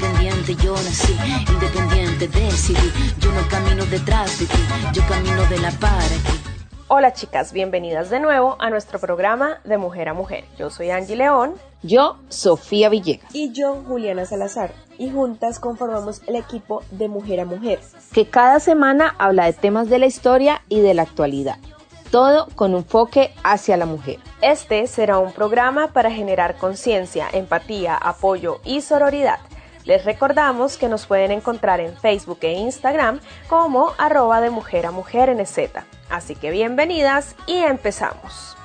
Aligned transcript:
Independiente 0.00 0.54
yo 0.64 0.72
nací, 0.72 1.14
independiente 1.52 2.26
decidí. 2.28 2.90
Yo 3.18 3.30
no 3.32 3.46
camino 3.50 3.84
detrás 3.84 4.40
de 4.40 4.46
ti, 4.46 4.58
yo 4.94 5.02
camino 5.06 5.44
de 5.44 5.58
la 5.58 5.70
para 5.72 5.98
aquí. 5.98 6.40
Hola 6.88 7.12
chicas, 7.12 7.52
bienvenidas 7.52 8.08
de 8.08 8.18
nuevo 8.18 8.56
a 8.60 8.70
nuestro 8.70 8.98
programa 8.98 9.60
de 9.64 9.76
Mujer 9.76 10.08
a 10.08 10.14
Mujer. 10.14 10.44
Yo 10.58 10.70
soy 10.70 10.90
Angie 10.90 11.16
León. 11.16 11.52
Yo, 11.82 12.16
Sofía 12.30 12.88
Villegas. 12.88 13.28
Y 13.34 13.52
yo, 13.52 13.82
Juliana 13.86 14.24
Salazar. 14.24 14.72
Y 14.96 15.10
juntas 15.10 15.60
conformamos 15.60 16.22
el 16.26 16.36
equipo 16.36 16.82
de 16.92 17.08
Mujer 17.08 17.40
a 17.40 17.44
Mujer. 17.44 17.80
Que 18.14 18.24
cada 18.26 18.58
semana 18.58 19.14
habla 19.18 19.44
de 19.44 19.52
temas 19.52 19.90
de 19.90 19.98
la 19.98 20.06
historia 20.06 20.62
y 20.70 20.80
de 20.80 20.94
la 20.94 21.02
actualidad. 21.02 21.58
Todo 22.10 22.48
con 22.54 22.72
un 22.72 22.78
enfoque 22.78 23.34
hacia 23.44 23.76
la 23.76 23.84
mujer. 23.84 24.18
Este 24.40 24.86
será 24.86 25.18
un 25.18 25.32
programa 25.32 25.88
para 25.88 26.10
generar 26.10 26.56
conciencia, 26.56 27.28
empatía, 27.30 27.96
apoyo 27.96 28.62
y 28.64 28.80
sororidad. 28.80 29.40
Les 29.84 30.04
recordamos 30.04 30.76
que 30.76 30.88
nos 30.88 31.06
pueden 31.06 31.30
encontrar 31.30 31.80
en 31.80 31.96
Facebook 31.96 32.38
e 32.42 32.52
Instagram 32.52 33.20
como 33.48 33.92
arroba 33.98 34.40
de 34.40 34.50
mujer 34.50 34.86
a 34.86 34.90
mujer 34.90 35.34
NZ. 35.34 35.70
Así 36.10 36.34
que 36.34 36.50
bienvenidas 36.50 37.34
y 37.46 37.58
empezamos. 37.58 38.56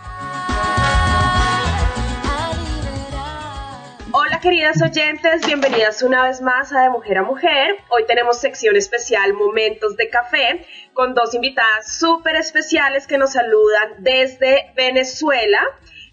Hola 4.18 4.40
queridas 4.40 4.82
oyentes, 4.82 5.46
bienvenidas 5.46 6.02
una 6.02 6.24
vez 6.24 6.42
más 6.42 6.72
a 6.72 6.84
De 6.84 6.90
Mujer 6.90 7.18
a 7.18 7.24
Mujer. 7.24 7.76
Hoy 7.90 8.06
tenemos 8.08 8.40
sección 8.40 8.78
especial 8.78 9.34
Momentos 9.34 9.98
de 9.98 10.10
Café 10.10 10.66
con 10.94 11.14
dos 11.14 11.34
invitadas 11.34 11.98
súper 11.98 12.38
especiales 12.38 13.08
que 13.08 13.18
nos 13.18 13.34
saludan 13.34 13.96
desde 14.00 14.72
Venezuela. 14.76 15.62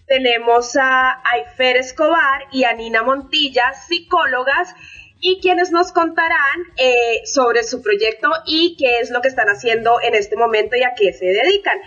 Tenemos 0.05 0.75
a 0.75 1.21
Aifer 1.23 1.77
Escobar 1.77 2.43
y 2.51 2.65
a 2.65 2.73
Nina 2.73 3.03
Montilla, 3.03 3.73
psicólogas 3.73 4.75
y 5.19 5.39
quienes 5.41 5.71
nos 5.71 5.93
contarán 5.93 6.59
eh, 6.77 7.21
sobre 7.25 7.63
su 7.63 7.81
proyecto 7.81 8.29
y 8.45 8.75
qué 8.77 8.99
es 8.99 9.09
lo 9.09 9.21
que 9.21 9.29
están 9.29 9.47
haciendo 9.47 10.01
en 10.01 10.15
este 10.15 10.35
momento 10.35 10.75
y 10.75 10.83
a 10.83 10.93
qué 10.95 11.13
se 11.13 11.25
dedican. 11.25 11.77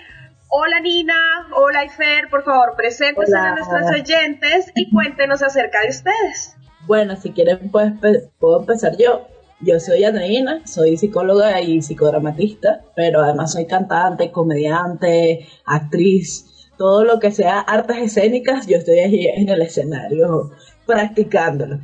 Hola 0.49 0.81
Nina, 0.81 1.49
hola 1.55 1.85
Ifer, 1.85 2.29
por 2.31 2.45
favor 2.45 2.75
preséntense 2.77 3.37
a 3.37 3.55
nuestros 3.55 3.91
oyentes 3.91 4.73
y 4.75 4.91
cuéntenos 4.91 5.43
acerca 5.43 5.83
de 5.83 5.89
ustedes. 5.89 6.57
Bueno, 6.87 7.17
si 7.17 7.33
quieren 7.33 7.71
pues, 7.71 7.93
puedo 8.39 8.61
empezar 8.61 8.97
yo. 8.97 9.29
Yo 9.61 9.81
soy 9.81 10.05
Andreina, 10.05 10.67
soy 10.67 10.97
psicóloga 10.97 11.61
y 11.61 11.83
psicodramatista, 11.83 12.85
pero 12.95 13.23
además 13.23 13.53
soy 13.53 13.67
cantante, 13.67 14.31
comediante, 14.31 15.47
actriz, 15.65 16.56
todo 16.77 17.05
lo 17.05 17.19
que 17.19 17.31
sea 17.31 17.61
artes 17.61 17.99
escénicas, 17.99 18.67
yo 18.67 18.77
estoy 18.77 19.01
allí 19.01 19.27
en 19.27 19.49
el 19.49 19.63
escenario 19.63 20.51
practicándolo. 20.87 21.81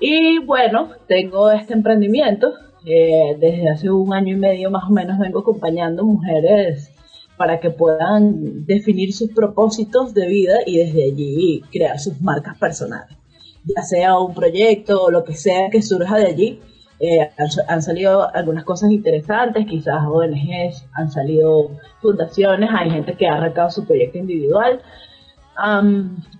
Y 0.00 0.38
bueno, 0.38 0.90
tengo 1.06 1.50
este 1.50 1.74
emprendimiento. 1.74 2.52
Eh, 2.86 3.36
desde 3.38 3.68
hace 3.68 3.90
un 3.90 4.14
año 4.14 4.34
y 4.34 4.38
medio 4.38 4.70
más 4.70 4.84
o 4.88 4.92
menos 4.92 5.18
vengo 5.18 5.40
acompañando 5.40 6.02
mujeres 6.02 6.90
para 7.36 7.60
que 7.60 7.68
puedan 7.70 8.64
definir 8.64 9.12
sus 9.12 9.30
propósitos 9.32 10.14
de 10.14 10.26
vida 10.26 10.58
y 10.64 10.78
desde 10.78 11.04
allí 11.04 11.62
crear 11.70 11.98
sus 11.98 12.20
marcas 12.22 12.56
personales. 12.58 13.16
Ya 13.64 13.82
sea 13.82 14.18
un 14.18 14.34
proyecto 14.34 15.04
o 15.04 15.10
lo 15.10 15.24
que 15.24 15.34
sea 15.34 15.68
que 15.70 15.82
surja 15.82 16.16
de 16.16 16.26
allí, 16.26 16.60
eh, 17.00 17.30
han, 17.38 17.48
han, 17.68 17.82
salido 17.82 18.34
algunas 18.34 18.64
cosas 18.64 18.90
interesantes, 18.90 19.66
quizás 19.66 20.04
ONGs, 20.06 20.86
han 20.92 21.10
salido 21.10 21.70
fundaciones, 22.00 22.70
hay 22.72 22.90
gente 22.90 23.14
que 23.14 23.26
ha 23.26 23.34
arrancado 23.34 23.70
su 23.70 23.86
proyecto 23.86 24.18
individual, 24.18 24.80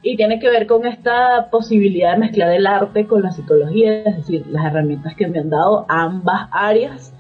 y 0.03 0.17
tiene 0.17 0.39
que 0.41 0.49
ver 0.49 0.67
con 0.67 0.87
esta 0.87 1.49
posibilidad 1.51 2.13
de 2.13 2.19
mezclar 2.19 2.53
el 2.53 2.67
arte 2.67 3.07
con 3.07 3.23
la 3.23 3.31
psicología, 3.31 4.03
es 4.03 4.17
decir, 4.17 4.47
las 4.47 4.65
herramientas 4.65 5.15
que 5.15 5.29
me 5.29 5.39
han 5.39 5.51
dado 5.51 5.85
ambas 5.89 6.49
áreas 6.53 7.13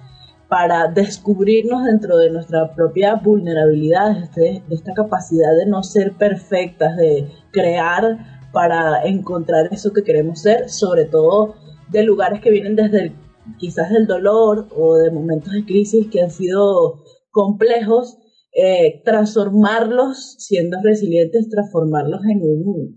para 0.48 0.88
descubrirnos 0.88 1.84
dentro 1.84 2.16
de 2.16 2.30
nuestra 2.30 2.74
propia 2.74 3.16
vulnerabilidad, 3.16 4.30
de, 4.34 4.62
de 4.66 4.74
esta 4.74 4.94
capacidad 4.94 5.54
de 5.58 5.66
no 5.66 5.82
ser 5.82 6.12
perfectas, 6.12 6.96
de 6.96 7.28
crear 7.52 8.18
para 8.52 9.04
encontrar 9.04 9.68
eso 9.70 9.92
que 9.92 10.02
queremos 10.02 10.40
ser, 10.40 10.70
sobre 10.70 11.04
todo 11.04 11.54
de 11.88 12.02
lugares 12.02 12.40
que 12.40 12.50
vienen 12.50 12.76
desde 12.76 13.12
quizás 13.58 13.90
del 13.90 14.06
dolor 14.06 14.68
o 14.76 14.96
de 14.96 15.10
momentos 15.10 15.52
de 15.52 15.64
crisis 15.64 16.08
que 16.10 16.22
han 16.22 16.30
sido 16.30 17.04
complejos 17.30 18.18
eh, 18.52 19.02
transformarlos, 19.04 20.36
siendo 20.38 20.78
resilientes, 20.82 21.48
transformarlos 21.48 22.20
en, 22.24 22.40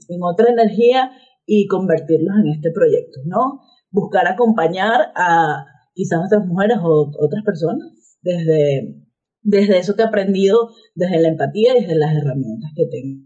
en 0.10 0.24
otra 0.24 0.52
energía 0.52 1.12
y 1.46 1.68
convertirlos 1.68 2.36
en 2.44 2.52
este 2.54 2.72
proyecto, 2.72 3.20
¿no? 3.26 3.62
Buscar 3.92 4.28
acompañar 4.28 5.12
a 5.16 5.66
quizás 5.94 6.22
otras 6.26 6.48
mujeres 6.48 6.78
o 6.82 7.12
otras 7.20 7.44
personas 7.44 8.18
desde, 8.22 8.96
desde 9.42 9.78
eso 9.78 9.96
que 9.96 10.02
he 10.02 10.06
aprendido, 10.06 10.70
desde 10.96 11.22
la 11.22 11.30
empatía 11.30 11.78
y 11.78 11.82
desde 11.82 11.96
las 11.96 12.16
herramientas 12.16 12.72
que 12.76 12.88
tengo 12.88 13.24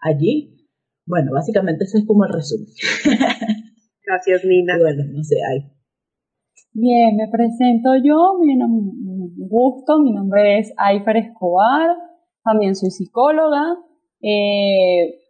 allí. 0.00 0.68
Bueno, 1.06 1.32
básicamente 1.32 1.84
ese 1.84 1.98
es 1.98 2.06
como 2.06 2.24
el 2.24 2.32
resumen. 2.32 2.68
Gracias, 4.06 4.44
Nina. 4.44 4.78
bueno, 4.80 5.04
no 5.12 5.24
sé, 5.24 5.36
hay. 5.42 5.70
Bien, 6.76 7.14
me 7.14 7.28
presento 7.28 7.90
yo, 8.02 8.34
mi 8.40 8.58
gusto, 9.48 10.00
mi 10.00 10.10
nombre 10.10 10.58
es 10.58 10.74
Aifer 10.76 11.18
Escobar, 11.18 11.96
también 12.42 12.74
soy 12.74 12.90
psicóloga. 12.90 13.76
Eh, 14.20 15.20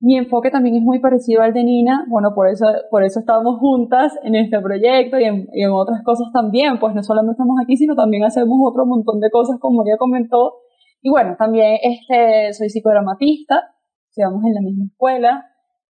mi 0.00 0.16
enfoque 0.16 0.50
también 0.50 0.76
es 0.76 0.82
muy 0.82 0.98
parecido 0.98 1.42
al 1.42 1.52
de 1.52 1.62
Nina, 1.62 2.06
bueno, 2.08 2.30
por 2.34 2.48
eso, 2.48 2.64
por 2.90 3.04
eso 3.04 3.20
estamos 3.20 3.58
juntas 3.58 4.14
en 4.22 4.34
este 4.34 4.58
proyecto 4.60 5.18
y 5.18 5.24
en, 5.24 5.46
y 5.52 5.62
en 5.64 5.72
otras 5.72 6.02
cosas 6.04 6.28
también, 6.32 6.78
pues 6.78 6.94
no 6.94 7.02
solamente 7.02 7.32
estamos 7.32 7.58
aquí, 7.62 7.76
sino 7.76 7.94
también 7.94 8.24
hacemos 8.24 8.58
otro 8.64 8.86
montón 8.86 9.20
de 9.20 9.30
cosas 9.30 9.58
como 9.60 9.82
ella 9.82 9.98
comentó. 9.98 10.54
Y 11.02 11.10
bueno, 11.10 11.36
también 11.38 11.76
este, 11.82 12.54
soy 12.54 12.70
psicodramatista, 12.70 13.74
estudiamos 14.08 14.42
en 14.42 14.54
la 14.54 14.62
misma 14.62 14.86
escuela, 14.86 15.44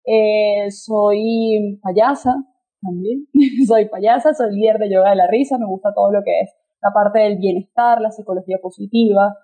eh, 0.04 0.72
soy 0.72 1.78
payasa, 1.82 2.34
también. 2.80 3.26
soy 3.66 3.88
payasa, 3.88 4.34
soy 4.34 4.54
líder 4.54 4.78
de 4.78 4.92
yoga 4.92 5.10
de 5.10 5.16
la 5.16 5.26
risa, 5.26 5.58
me 5.58 5.66
gusta 5.66 5.92
todo 5.94 6.12
lo 6.12 6.22
que 6.24 6.40
es 6.40 6.54
la 6.82 6.92
parte 6.92 7.20
del 7.20 7.38
bienestar, 7.38 8.00
la 8.00 8.10
psicología 8.10 8.58
positiva. 8.62 9.36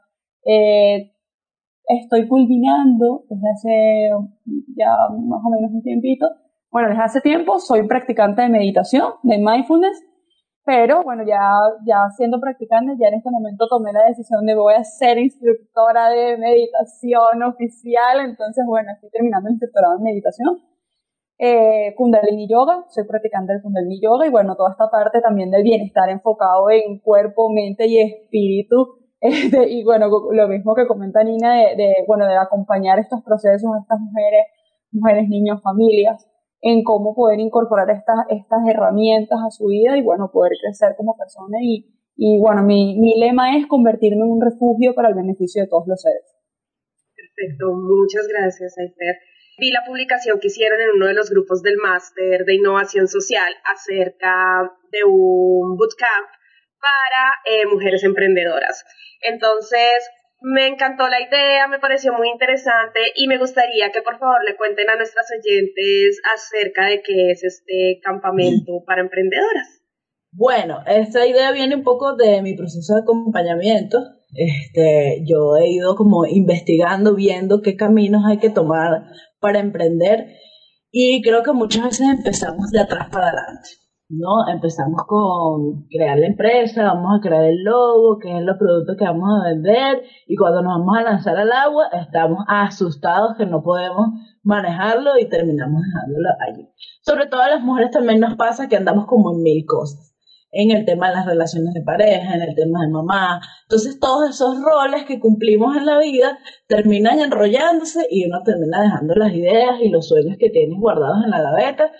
Eh, 0.44 1.12
estoy 1.86 2.28
culminando 2.28 3.24
desde 3.28 3.50
hace 3.50 4.10
ya 4.76 4.96
más 5.10 5.40
o 5.44 5.50
menos 5.50 5.70
un 5.72 5.82
tiempito. 5.82 6.26
Bueno, 6.70 6.88
desde 6.88 7.02
hace 7.02 7.20
tiempo 7.20 7.58
soy 7.58 7.86
practicante 7.86 8.42
de 8.42 8.48
meditación, 8.48 9.14
de 9.22 9.38
mindfulness, 9.38 10.02
pero 10.64 11.02
bueno, 11.04 11.22
ya, 11.26 11.38
ya 11.86 12.08
siendo 12.16 12.40
practicante, 12.40 12.94
ya 12.98 13.08
en 13.08 13.14
este 13.14 13.30
momento 13.30 13.66
tomé 13.68 13.92
la 13.92 14.06
decisión 14.06 14.44
de 14.46 14.54
voy 14.54 14.74
a 14.74 14.82
ser 14.82 15.18
instructora 15.18 16.08
de 16.08 16.36
meditación 16.38 17.42
oficial, 17.42 18.20
entonces 18.24 18.64
bueno, 18.66 18.90
estoy 18.92 19.10
terminando 19.10 19.48
el 19.48 19.54
instructorado 19.54 19.98
en 19.98 20.04
meditación 20.04 20.73
eh, 21.38 21.94
Kundalini 21.96 22.48
Yoga, 22.48 22.84
soy 22.88 23.04
practicante 23.04 23.52
del 23.52 23.62
Kundalini 23.62 24.00
Yoga 24.00 24.26
y 24.26 24.30
bueno, 24.30 24.54
toda 24.56 24.70
esta 24.70 24.90
parte 24.90 25.20
también 25.20 25.50
del 25.50 25.62
bienestar 25.62 26.08
enfocado 26.08 26.70
en 26.70 27.00
cuerpo, 27.00 27.50
mente 27.50 27.86
y 27.86 28.00
espíritu. 28.00 28.98
Este, 29.24 29.70
y 29.70 29.82
bueno, 29.84 30.10
lo 30.32 30.48
mismo 30.48 30.74
que 30.74 30.86
comenta 30.86 31.24
Nina 31.24 31.54
de, 31.54 32.04
bueno, 32.06 32.26
de 32.26 32.36
acompañar 32.36 32.98
estos 32.98 33.22
procesos 33.22 33.70
a 33.74 33.80
estas 33.80 33.98
mujeres, 33.98 34.44
mujeres, 34.92 35.30
niños, 35.30 35.62
familias, 35.62 36.28
en 36.60 36.84
cómo 36.84 37.14
poder 37.14 37.40
incorporar 37.40 37.88
estas, 37.88 38.26
estas 38.28 38.68
herramientas 38.68 39.38
a 39.40 39.50
su 39.50 39.68
vida 39.68 39.96
y 39.96 40.02
bueno, 40.02 40.30
poder 40.30 40.52
crecer 40.60 40.94
como 40.98 41.16
persona 41.16 41.56
y, 41.62 41.86
y 42.16 42.38
bueno, 42.38 42.64
mi, 42.64 42.98
mi 43.00 43.18
lema 43.18 43.56
es 43.56 43.66
convertirme 43.66 44.26
en 44.26 44.30
un 44.30 44.42
refugio 44.42 44.94
para 44.94 45.08
el 45.08 45.14
beneficio 45.14 45.62
de 45.62 45.68
todos 45.68 45.84
los 45.86 46.02
seres. 46.02 46.36
Perfecto, 47.16 47.72
muchas 47.72 48.28
gracias, 48.28 48.76
Aifer. 48.76 49.16
Vi 49.58 49.70
la 49.70 49.84
publicación 49.86 50.40
que 50.40 50.48
hicieron 50.48 50.80
en 50.80 50.90
uno 50.96 51.06
de 51.06 51.14
los 51.14 51.30
grupos 51.30 51.62
del 51.62 51.76
máster 51.76 52.44
de 52.44 52.54
innovación 52.54 53.06
social 53.06 53.52
acerca 53.64 54.72
de 54.90 55.04
un 55.04 55.76
bootcamp 55.76 56.28
para 56.80 57.40
eh, 57.46 57.66
mujeres 57.66 58.02
emprendedoras. 58.04 58.84
Entonces, 59.22 60.10
me 60.40 60.66
encantó 60.66 61.08
la 61.08 61.20
idea, 61.20 61.68
me 61.68 61.78
pareció 61.78 62.12
muy 62.12 62.28
interesante 62.28 63.00
y 63.14 63.26
me 63.28 63.38
gustaría 63.38 63.90
que 63.90 64.02
por 64.02 64.18
favor 64.18 64.44
le 64.44 64.56
cuenten 64.56 64.90
a 64.90 64.96
nuestras 64.96 65.26
oyentes 65.32 66.20
acerca 66.34 66.86
de 66.86 67.02
qué 67.02 67.30
es 67.30 67.44
este 67.44 68.00
campamento 68.02 68.84
para 68.86 69.00
emprendedoras. 69.00 69.80
Bueno, 70.32 70.82
esta 70.86 71.24
idea 71.26 71.52
viene 71.52 71.76
un 71.76 71.84
poco 71.84 72.16
de 72.16 72.42
mi 72.42 72.56
proceso 72.56 72.94
de 72.94 73.02
acompañamiento. 73.02 73.98
Este, 74.34 75.24
yo 75.26 75.56
he 75.56 75.70
ido 75.70 75.94
como 75.96 76.26
investigando, 76.26 77.14
viendo 77.14 77.62
qué 77.62 77.76
caminos 77.76 78.24
hay 78.26 78.38
que 78.38 78.50
tomar 78.50 79.06
para 79.40 79.60
emprender 79.60 80.26
y 80.90 81.22
creo 81.22 81.42
que 81.42 81.52
muchas 81.52 81.84
veces 81.84 82.08
empezamos 82.08 82.70
de 82.70 82.80
atrás 82.80 83.08
para 83.10 83.28
adelante. 83.28 83.70
¿no? 84.08 84.48
Empezamos 84.48 85.02
con 85.06 85.86
crear 85.88 86.18
la 86.18 86.26
empresa, 86.26 86.84
vamos 86.84 87.18
a 87.18 87.20
crear 87.20 87.44
el 87.44 87.62
logo, 87.64 88.18
qué 88.18 88.36
es 88.36 88.44
los 88.44 88.58
productos 88.58 88.96
que 88.96 89.04
vamos 89.04 89.28
a 89.40 89.48
vender, 89.48 90.02
y 90.26 90.36
cuando 90.36 90.62
nos 90.62 90.78
vamos 90.78 90.96
a 90.98 91.02
lanzar 91.02 91.36
al 91.36 91.50
agua, 91.50 91.88
estamos 91.92 92.44
asustados 92.48 93.36
que 93.36 93.46
no 93.46 93.62
podemos 93.62 94.08
manejarlo 94.42 95.18
y 95.18 95.28
terminamos 95.28 95.82
dejándolo 95.82 96.28
allí. 96.48 96.68
Sobre 97.02 97.26
todo 97.26 97.42
a 97.42 97.50
las 97.50 97.62
mujeres 97.62 97.90
también 97.90 98.20
nos 98.20 98.36
pasa 98.36 98.68
que 98.68 98.76
andamos 98.76 99.06
como 99.06 99.34
en 99.34 99.42
mil 99.42 99.64
cosas 99.66 100.13
en 100.54 100.70
el 100.70 100.84
tema 100.84 101.08
de 101.08 101.14
las 101.16 101.26
relaciones 101.26 101.74
de 101.74 101.82
pareja, 101.82 102.34
en 102.34 102.42
el 102.42 102.54
tema 102.54 102.80
de 102.84 102.92
mamá. 102.92 103.40
Entonces 103.64 103.98
todos 104.00 104.30
esos 104.30 104.56
roles 104.62 105.04
que 105.04 105.20
cumplimos 105.20 105.76
en 105.76 105.86
la 105.86 105.98
vida 105.98 106.38
terminan 106.66 107.20
enrollándose 107.20 108.06
y 108.10 108.26
uno 108.26 108.42
termina 108.44 108.82
dejando 108.82 109.14
las 109.14 109.32
ideas 109.34 109.80
y 109.82 109.88
los 109.88 110.08
sueños 110.08 110.36
que 110.38 110.50
tienes 110.50 110.78
guardados 110.78 111.24
en 111.24 111.30
la 111.30 111.42
gaveta 111.42 111.90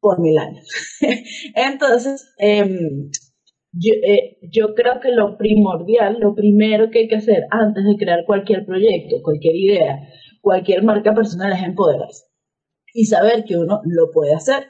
por 0.00 0.20
mil 0.20 0.38
años. 0.38 0.66
Entonces, 1.54 2.34
em, 2.38 3.10
eh, 3.80 4.36
yo, 4.50 4.74
creo 4.74 5.00
que 5.00 5.12
lo 5.12 5.38
primordial, 5.38 6.18
lo 6.20 6.34
primero 6.34 6.90
que 6.90 7.00
hay 7.00 7.08
que 7.08 7.16
hacer 7.16 7.44
antes 7.50 7.84
de 7.84 7.96
crear 7.96 8.24
cualquier 8.26 8.66
proyecto, 8.66 9.16
cualquier 9.22 9.56
idea, 9.56 9.98
cualquier 10.42 10.82
marca 10.82 11.14
personal 11.14 11.52
es 11.52 11.62
empoderarse 11.62 12.26
y 12.92 13.06
saber 13.06 13.44
que 13.44 13.56
uno 13.56 13.80
lo 13.84 14.10
puede 14.12 14.34
hacer, 14.34 14.66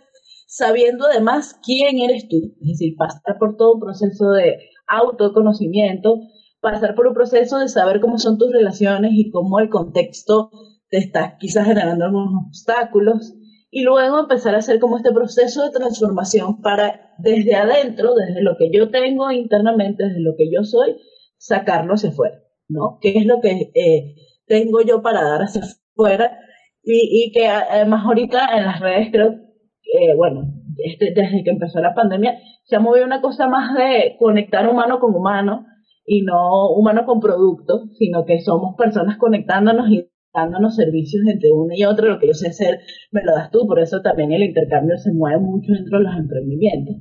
sabiendo 0.52 1.06
además 1.06 1.58
quién 1.64 1.98
eres 1.98 2.28
tú, 2.28 2.54
es 2.60 2.68
decir, 2.68 2.94
pasar 2.98 3.38
por 3.38 3.56
todo 3.56 3.72
un 3.72 3.80
proceso 3.80 4.32
de 4.32 4.58
autoconocimiento, 4.86 6.18
pasar 6.60 6.94
por 6.94 7.06
un 7.06 7.14
proceso 7.14 7.58
de 7.58 7.68
saber 7.68 8.00
cómo 8.00 8.18
son 8.18 8.36
tus 8.36 8.52
relaciones 8.52 9.12
y 9.14 9.30
cómo 9.30 9.60
el 9.60 9.70
contexto 9.70 10.50
te 10.90 10.98
está 10.98 11.38
quizás 11.38 11.66
generando 11.66 12.04
algunos 12.04 12.48
obstáculos, 12.48 13.32
y 13.70 13.80
luego 13.84 14.18
empezar 14.18 14.54
a 14.54 14.58
hacer 14.58 14.78
como 14.78 14.98
este 14.98 15.10
proceso 15.10 15.62
de 15.62 15.70
transformación 15.70 16.60
para 16.60 17.14
desde 17.16 17.54
adentro, 17.54 18.14
desde 18.14 18.42
lo 18.42 18.58
que 18.58 18.70
yo 18.70 18.90
tengo 18.90 19.30
internamente, 19.30 20.04
desde 20.04 20.20
lo 20.20 20.34
que 20.36 20.50
yo 20.54 20.64
soy, 20.64 20.96
sacarlo 21.38 21.94
hacia 21.94 22.10
afuera, 22.10 22.42
¿no? 22.68 22.98
¿Qué 23.00 23.16
es 23.16 23.24
lo 23.24 23.40
que 23.40 23.72
eh, 23.74 24.16
tengo 24.44 24.82
yo 24.82 25.00
para 25.00 25.22
dar 25.22 25.40
hacia 25.44 25.62
afuera? 25.62 26.38
Y, 26.82 27.24
y, 27.24 27.32
que 27.32 27.46
además 27.48 28.04
ahorita 28.04 28.58
en 28.58 28.66
las 28.66 28.80
redes 28.80 29.08
creo, 29.10 29.51
eh, 29.84 30.14
bueno, 30.16 30.52
este, 30.78 31.12
desde 31.14 31.44
que 31.44 31.50
empezó 31.50 31.80
la 31.80 31.94
pandemia, 31.94 32.38
se 32.64 32.76
ha 32.76 32.80
movido 32.80 33.04
una 33.06 33.20
cosa 33.20 33.48
más 33.48 33.74
de 33.74 34.16
conectar 34.18 34.68
humano 34.68 34.98
con 35.00 35.14
humano 35.14 35.66
y 36.06 36.22
no 36.22 36.70
humano 36.70 37.04
con 37.04 37.20
producto, 37.20 37.88
sino 37.98 38.24
que 38.24 38.40
somos 38.40 38.74
personas 38.76 39.18
conectándonos 39.18 39.90
y 39.90 40.08
dándonos 40.34 40.76
servicios 40.76 41.22
entre 41.26 41.50
uno 41.52 41.74
y 41.76 41.84
otro, 41.84 42.08
lo 42.08 42.18
que 42.18 42.28
yo 42.28 42.34
sé 42.34 42.48
hacer 42.48 42.80
me 43.10 43.22
lo 43.22 43.32
das 43.34 43.50
tú, 43.50 43.66
por 43.66 43.78
eso 43.78 44.00
también 44.00 44.32
el 44.32 44.42
intercambio 44.42 44.96
se 44.96 45.12
mueve 45.12 45.40
mucho 45.40 45.72
dentro 45.72 45.98
de 45.98 46.04
los 46.04 46.16
emprendimientos. 46.16 46.96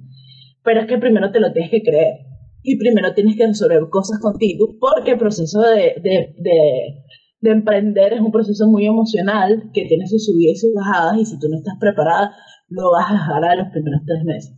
Pero 0.63 0.81
es 0.81 0.87
que 0.87 0.97
primero 0.97 1.31
te 1.31 1.39
lo 1.39 1.51
tienes 1.53 1.71
que 1.71 1.81
creer 1.81 2.31
y 2.63 2.77
primero 2.77 3.13
tienes 3.13 3.37
que 3.37 3.47
resolver 3.47 3.81
cosas 3.89 4.19
contigo, 4.19 4.75
porque 4.79 5.11
el 5.11 5.17
proceso 5.17 5.61
de, 5.61 5.95
de, 6.01 6.35
de, 6.37 7.51
emprender 7.51 8.13
es 8.13 8.19
un 8.19 8.31
proceso 8.31 8.67
muy 8.67 8.85
emocional 8.85 9.71
que 9.73 9.85
tiene 9.85 10.05
sus 10.05 10.25
subidas 10.25 10.57
y 10.57 10.59
sus 10.59 10.73
bajadas 10.75 11.17
y 11.17 11.25
si 11.25 11.39
tú 11.39 11.47
no 11.49 11.57
estás 11.57 11.73
preparada, 11.79 12.31
lo 12.71 12.91
vas 12.91 13.09
a 13.09 13.13
dejar 13.13 13.43
a 13.43 13.55
los 13.55 13.67
primeros 13.69 14.01
tres 14.05 14.23
meses. 14.23 14.55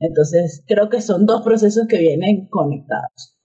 Entonces, 0.00 0.64
creo 0.66 0.88
que 0.88 1.00
son 1.00 1.26
dos 1.26 1.42
procesos 1.42 1.86
que 1.88 1.98
vienen 1.98 2.48
conectados. 2.48 3.38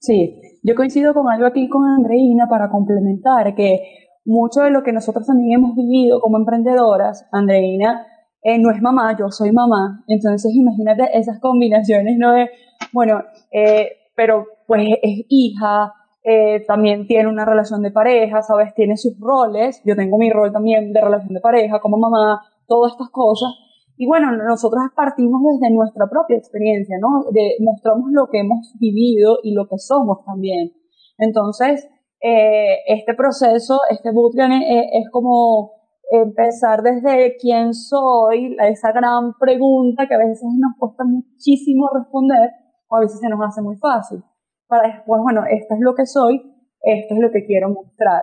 Sí, 0.00 0.40
yo 0.64 0.74
coincido 0.74 1.14
con 1.14 1.30
algo 1.30 1.46
aquí 1.46 1.68
con 1.68 1.86
Andreina 1.86 2.48
para 2.48 2.70
complementar 2.70 3.54
que 3.54 4.08
mucho 4.24 4.62
de 4.62 4.70
lo 4.70 4.82
que 4.82 4.92
nosotros 4.92 5.26
también 5.26 5.60
hemos 5.60 5.76
vivido 5.76 6.20
como 6.20 6.38
emprendedoras, 6.38 7.28
Andreina 7.30 8.04
eh, 8.42 8.58
no 8.58 8.72
es 8.72 8.82
mamá, 8.82 9.16
yo 9.16 9.30
soy 9.30 9.52
mamá, 9.52 10.02
entonces 10.08 10.52
imagínate 10.52 11.16
esas 11.16 11.38
combinaciones, 11.38 12.18
¿no? 12.18 12.32
De, 12.32 12.50
bueno, 12.92 13.22
eh, 13.52 13.92
pero 14.16 14.46
pues 14.66 14.88
es 15.02 15.24
hija, 15.28 15.92
eh, 16.24 16.64
también 16.66 17.06
tiene 17.06 17.28
una 17.28 17.44
relación 17.44 17.82
de 17.82 17.92
pareja, 17.92 18.42
¿sabes? 18.42 18.74
Tiene 18.74 18.96
sus 18.96 19.18
roles, 19.20 19.80
yo 19.84 19.94
tengo 19.94 20.18
mi 20.18 20.30
rol 20.30 20.52
también 20.52 20.92
de 20.92 21.00
relación 21.00 21.34
de 21.34 21.40
pareja 21.40 21.80
como 21.80 21.96
mamá, 21.98 22.42
todas 22.72 22.92
estas 22.92 23.10
cosas, 23.10 23.52
y 23.96 24.06
bueno, 24.06 24.32
nosotros 24.32 24.80
partimos 24.96 25.42
desde 25.52 25.74
nuestra 25.74 26.06
propia 26.08 26.36
experiencia, 26.36 26.96
¿no? 26.98 27.30
De, 27.30 27.56
mostramos 27.60 28.10
lo 28.10 28.26
que 28.32 28.40
hemos 28.40 28.74
vivido 28.80 29.38
y 29.42 29.52
lo 29.52 29.68
que 29.68 29.76
somos 29.78 30.24
también. 30.24 30.72
Entonces, 31.18 31.86
eh, 32.20 32.78
este 32.86 33.14
proceso, 33.14 33.80
este 33.90 34.10
bootcamp 34.12 34.54
es, 34.54 34.86
es, 34.92 35.10
como 35.10 35.72
empezar 36.10 36.82
desde 36.82 37.36
quién 37.36 37.74
soy, 37.74 38.56
esa 38.70 38.92
gran 38.92 39.34
pregunta 39.38 40.06
que 40.08 40.14
a 40.14 40.18
veces 40.18 40.48
nos 40.58 40.72
cuesta 40.78 41.04
muchísimo 41.04 41.88
responder 41.94 42.50
o 42.88 42.96
a 42.96 43.00
veces 43.00 43.20
se 43.20 43.28
nos 43.28 43.40
hace 43.46 43.60
muy 43.60 43.76
fácil. 43.76 44.22
Para 44.66 44.88
después, 44.88 45.20
bueno, 45.22 45.42
esto 45.50 45.74
es 45.74 45.80
lo 45.80 45.94
que 45.94 46.06
soy, 46.06 46.40
esto 46.80 47.14
es 47.14 47.20
lo 47.20 47.30
que 47.30 47.44
quiero 47.44 47.68
mostrar. 47.68 48.22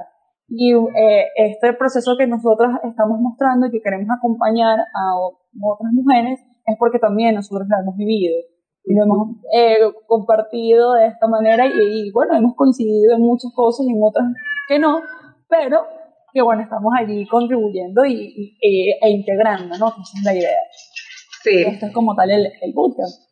Y 0.50 0.74
eh, 0.74 1.25
este 1.36 1.74
proceso 1.74 2.16
que 2.18 2.25
nosotros 2.25 2.72
estamos 2.84 3.19
mostrando 3.19 3.68
y 3.68 3.72
que 3.72 3.81
queremos 3.81 4.10
acompañar 4.10 4.80
a 4.80 5.16
otras 5.16 5.94
mujeres 5.94 6.40
es 6.66 6.75
porque 6.80 7.00
también 7.00 7.36
nosotros 7.36 7.68
lo 7.69 7.78
hemos 7.81 7.96
vivido 7.98 8.36
y 8.86 8.96
lo 8.96 9.04
hemos 9.04 9.28
eh, 9.54 9.78
compartido 10.07 10.94
de 10.94 11.07
esta 11.07 11.28
manera 11.28 11.68
y, 11.68 12.12
bueno, 12.12 12.35
hemos 12.35 12.56
coincidido 12.56 13.16
en 13.16 13.21
muchas 13.21 13.52
cosas 13.54 13.85
y 13.88 13.92
en 13.92 14.00
otras 14.02 14.26
que 14.68 14.80
no, 14.80 15.02
pero 15.47 15.81
que 16.33 16.42
bueno, 16.42 16.64
estamos 16.64 16.94
allí 16.97 17.28
contribuyendo 17.28 18.06
y, 18.06 18.57
e 18.62 19.09
integrando, 19.09 19.78
¿no? 19.78 19.88
Esa 19.88 20.18
es 20.18 20.23
la 20.23 20.33
idea. 20.33 20.59
Sí. 21.44 21.64
Esto 21.68 21.88
es 21.88 21.94
como 21.94 22.16
tal 22.16 22.31
el, 22.31 22.47
el 22.62 22.73
bootcamp. 22.73 23.29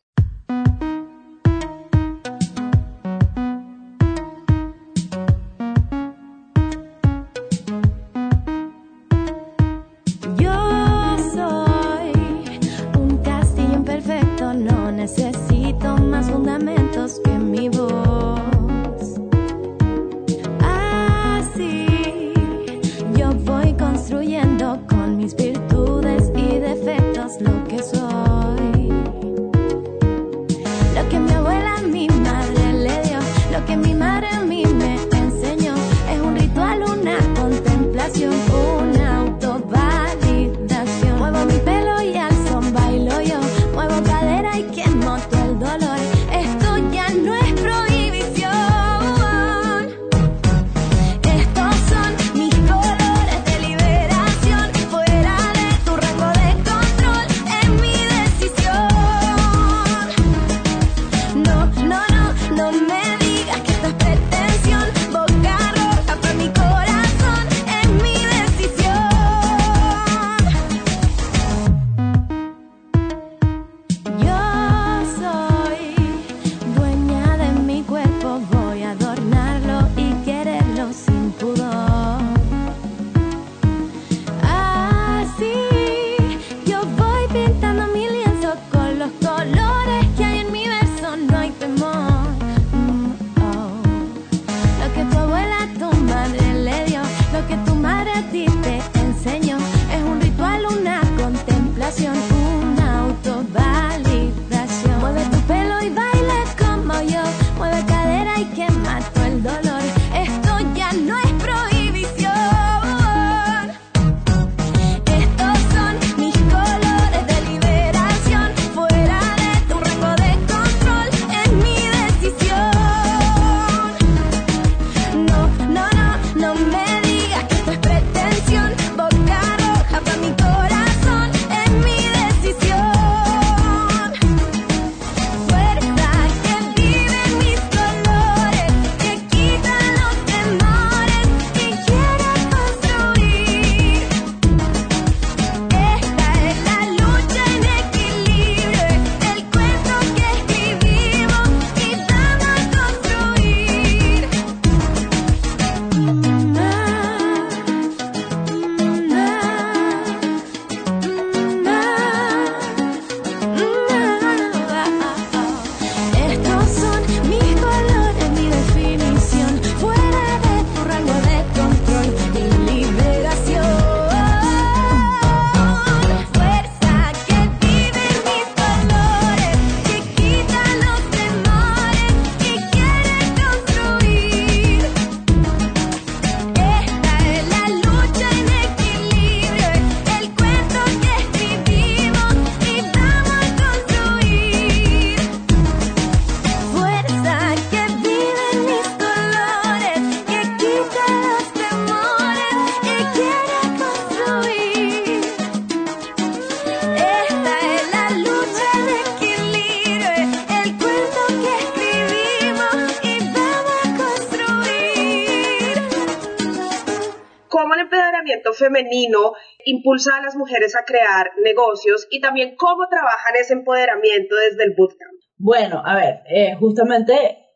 Femenino 219.07 219.33
impulsa 219.65 220.17
a 220.17 220.21
las 220.21 220.35
mujeres 220.35 220.75
a 220.75 220.85
crear 220.85 221.31
negocios 221.43 222.07
y 222.11 222.21
también 222.21 222.55
cómo 222.57 222.87
trabajan 222.89 223.35
ese 223.39 223.53
empoderamiento 223.53 224.35
desde 224.35 224.63
el 224.63 224.75
bootcamp? 224.77 225.13
Bueno, 225.37 225.81
a 225.85 225.95
ver, 225.95 226.21
eh, 226.29 226.55
justamente 226.59 227.13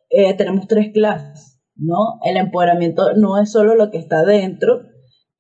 eh, 0.10 0.34
tenemos 0.36 0.68
tres 0.68 0.92
clases, 0.94 1.60
¿no? 1.76 2.20
El 2.24 2.38
empoderamiento 2.38 3.14
no 3.16 3.42
es 3.42 3.52
solo 3.52 3.76
lo 3.76 3.90
que 3.90 3.98
está 3.98 4.24
dentro. 4.24 4.84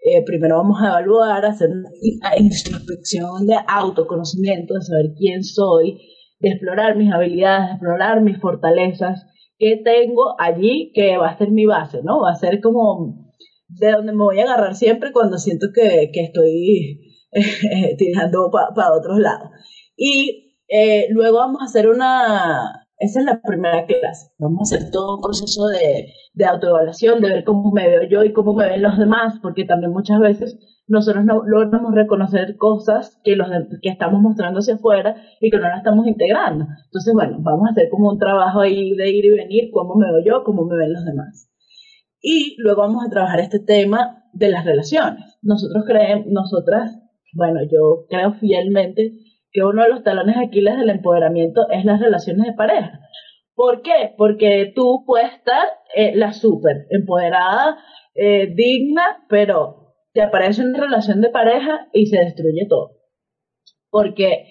Eh, 0.04 0.24
primero 0.26 0.58
vamos 0.58 0.82
a 0.82 0.88
evaluar, 0.88 1.46
hacer 1.46 1.70
una 1.70 2.38
introspección 2.38 3.46
de 3.46 3.56
autoconocimiento, 3.68 4.74
de 4.74 4.82
saber 4.82 5.06
quién 5.16 5.44
soy, 5.44 6.00
de 6.40 6.50
explorar 6.50 6.96
mis 6.96 7.14
habilidades, 7.14 7.68
de 7.68 7.72
explorar 7.74 8.22
mis 8.22 8.40
fortalezas, 8.40 9.28
que 9.60 9.80
tengo 9.84 10.36
allí 10.40 10.92
que 10.96 11.18
va 11.18 11.30
a 11.30 11.38
ser 11.38 11.52
mi 11.52 11.68
base, 11.68 12.02
¿no? 12.04 12.22
Va 12.22 12.32
a 12.32 12.36
ser 12.36 12.62
como 12.62 13.21
de 13.80 13.92
donde 13.92 14.12
me 14.12 14.24
voy 14.24 14.40
a 14.40 14.44
agarrar 14.44 14.76
siempre 14.76 15.12
cuando 15.12 15.38
siento 15.38 15.68
que, 15.74 16.12
que 16.14 16.22
estoy 16.22 17.00
tirando 17.98 18.50
para 18.52 18.94
otros 18.94 19.20
lados. 19.20 19.50
Y 19.96 20.58
eh, 20.68 21.08
luego 21.10 21.38
vamos 21.38 21.62
a 21.62 21.66
hacer 21.66 21.90
una, 21.90 22.88
esa 22.98 23.20
es 23.20 23.26
la 23.26 23.42
primera 23.42 23.86
clase, 23.86 24.32
vamos 24.40 24.72
a 24.72 24.76
hacer 24.76 24.92
todo 24.92 25.16
un 25.16 25.22
proceso 25.22 25.68
de, 25.68 26.14
de 26.34 26.46
autoevaluación, 26.46 27.22
de 27.22 27.30
ver 27.30 27.44
cómo 27.44 27.72
me 27.72 27.88
veo 27.88 28.04
yo 28.04 28.24
y 28.24 28.34
cómo 28.34 28.54
me 28.54 28.68
ven 28.68 28.82
los 28.82 28.98
demás, 28.98 29.40
porque 29.42 29.66
también 29.66 29.92
muchas 29.92 30.20
veces 30.20 30.58
nosotros 30.88 31.24
no 31.26 31.44
logramos 31.46 31.94
reconocer 31.94 32.58
cosas 32.58 33.20
que, 33.24 33.36
los 33.36 33.48
que 33.82 33.90
estamos 33.90 34.22
mostrando 34.22 34.60
hacia 34.60 34.76
afuera 34.76 35.16
y 35.40 35.50
que 35.50 35.58
no 35.58 35.64
las 35.64 35.78
estamos 35.78 36.06
integrando. 36.08 36.66
Entonces, 36.86 37.14
bueno, 37.14 37.38
vamos 37.40 37.68
a 37.68 37.72
hacer 37.72 37.90
como 37.90 38.10
un 38.10 38.20
trabajo 38.20 38.62
ahí 38.62 38.92
de 38.96 39.10
ir 39.10 39.26
y 39.26 39.30
venir, 39.32 39.70
cómo 39.72 39.96
me 39.96 40.12
veo 40.12 40.24
yo, 40.26 40.44
cómo 40.44 40.66
me 40.66 40.78
ven 40.78 40.94
los 40.94 41.06
demás. 41.06 41.51
Y 42.22 42.56
luego 42.60 42.82
vamos 42.82 43.04
a 43.06 43.10
trabajar 43.10 43.40
este 43.40 43.60
tema 43.60 44.24
de 44.34 44.50
las 44.50 44.66
relaciones. 44.66 45.40
Nosotros 45.42 45.84
creemos, 45.88 46.28
nosotras, 46.28 46.98
bueno, 47.34 47.62
yo 47.64 48.06
creo 48.08 48.34
fielmente 48.34 49.12
que 49.52 49.64
uno 49.64 49.84
de 49.84 49.90
los 49.90 50.04
talones 50.04 50.38
Aquiles 50.38 50.78
del 50.78 50.90
empoderamiento 50.90 51.68
es 51.70 51.84
las 51.84 52.00
relaciones 52.00 52.48
de 52.48 52.54
pareja. 52.54 53.00
¿Por 53.56 53.82
qué? 53.82 54.14
Porque 54.18 54.72
tú 54.76 55.04
puedes 55.06 55.34
estar 55.34 55.68
eh, 55.96 56.16
la 56.16 56.32
súper 56.32 56.88
empoderada, 56.90 57.78
eh, 58.16 58.54
digna, 58.56 59.26
pero 59.28 59.96
te 60.14 60.22
aparece 60.22 60.64
una 60.64 60.80
relación 60.80 61.22
de 61.22 61.30
pareja 61.30 61.88
y 61.92 62.06
se 62.06 62.18
destruye 62.18 62.66
todo. 62.68 62.92
Porque 63.90 64.46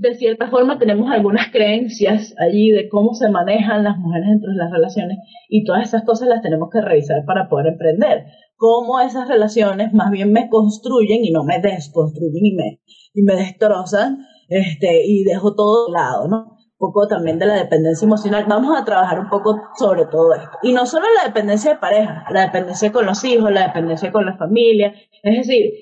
de 0.00 0.14
cierta 0.14 0.48
forma 0.48 0.78
tenemos 0.78 1.10
algunas 1.10 1.50
creencias 1.52 2.34
allí 2.38 2.70
de 2.70 2.88
cómo 2.88 3.12
se 3.12 3.28
manejan 3.28 3.84
las 3.84 3.98
mujeres 3.98 4.28
dentro 4.30 4.50
de 4.50 4.56
las 4.56 4.70
relaciones 4.70 5.18
y 5.50 5.62
todas 5.64 5.88
esas 5.88 6.04
cosas 6.04 6.28
las 6.28 6.40
tenemos 6.40 6.70
que 6.72 6.80
revisar 6.80 7.22
para 7.26 7.50
poder 7.50 7.74
emprender. 7.74 8.24
Cómo 8.56 8.98
esas 9.00 9.28
relaciones 9.28 9.92
más 9.92 10.10
bien 10.10 10.32
me 10.32 10.48
construyen 10.48 11.22
y 11.22 11.30
no 11.32 11.44
me 11.44 11.60
desconstruyen 11.60 12.46
y 12.46 12.54
me, 12.54 12.80
y 13.12 13.22
me 13.22 13.34
destrozan 13.34 14.24
este, 14.48 15.02
y 15.04 15.22
dejo 15.24 15.54
todo 15.54 15.88
de 15.88 15.92
lado, 15.92 16.28
¿no? 16.28 16.56
poco 16.78 17.06
también 17.06 17.38
de 17.38 17.44
la 17.44 17.56
dependencia 17.56 18.06
emocional. 18.06 18.46
Vamos 18.48 18.74
a 18.76 18.86
trabajar 18.86 19.20
un 19.20 19.28
poco 19.28 19.54
sobre 19.78 20.06
todo 20.06 20.32
esto. 20.32 20.48
Y 20.62 20.72
no 20.72 20.86
solo 20.86 21.04
la 21.14 21.28
dependencia 21.28 21.72
de 21.72 21.78
pareja, 21.78 22.24
la 22.30 22.46
dependencia 22.46 22.90
con 22.90 23.04
los 23.04 23.22
hijos, 23.22 23.52
la 23.52 23.66
dependencia 23.66 24.10
con 24.10 24.24
la 24.24 24.38
familia. 24.38 24.94
Es 25.22 25.46
decir, 25.46 25.72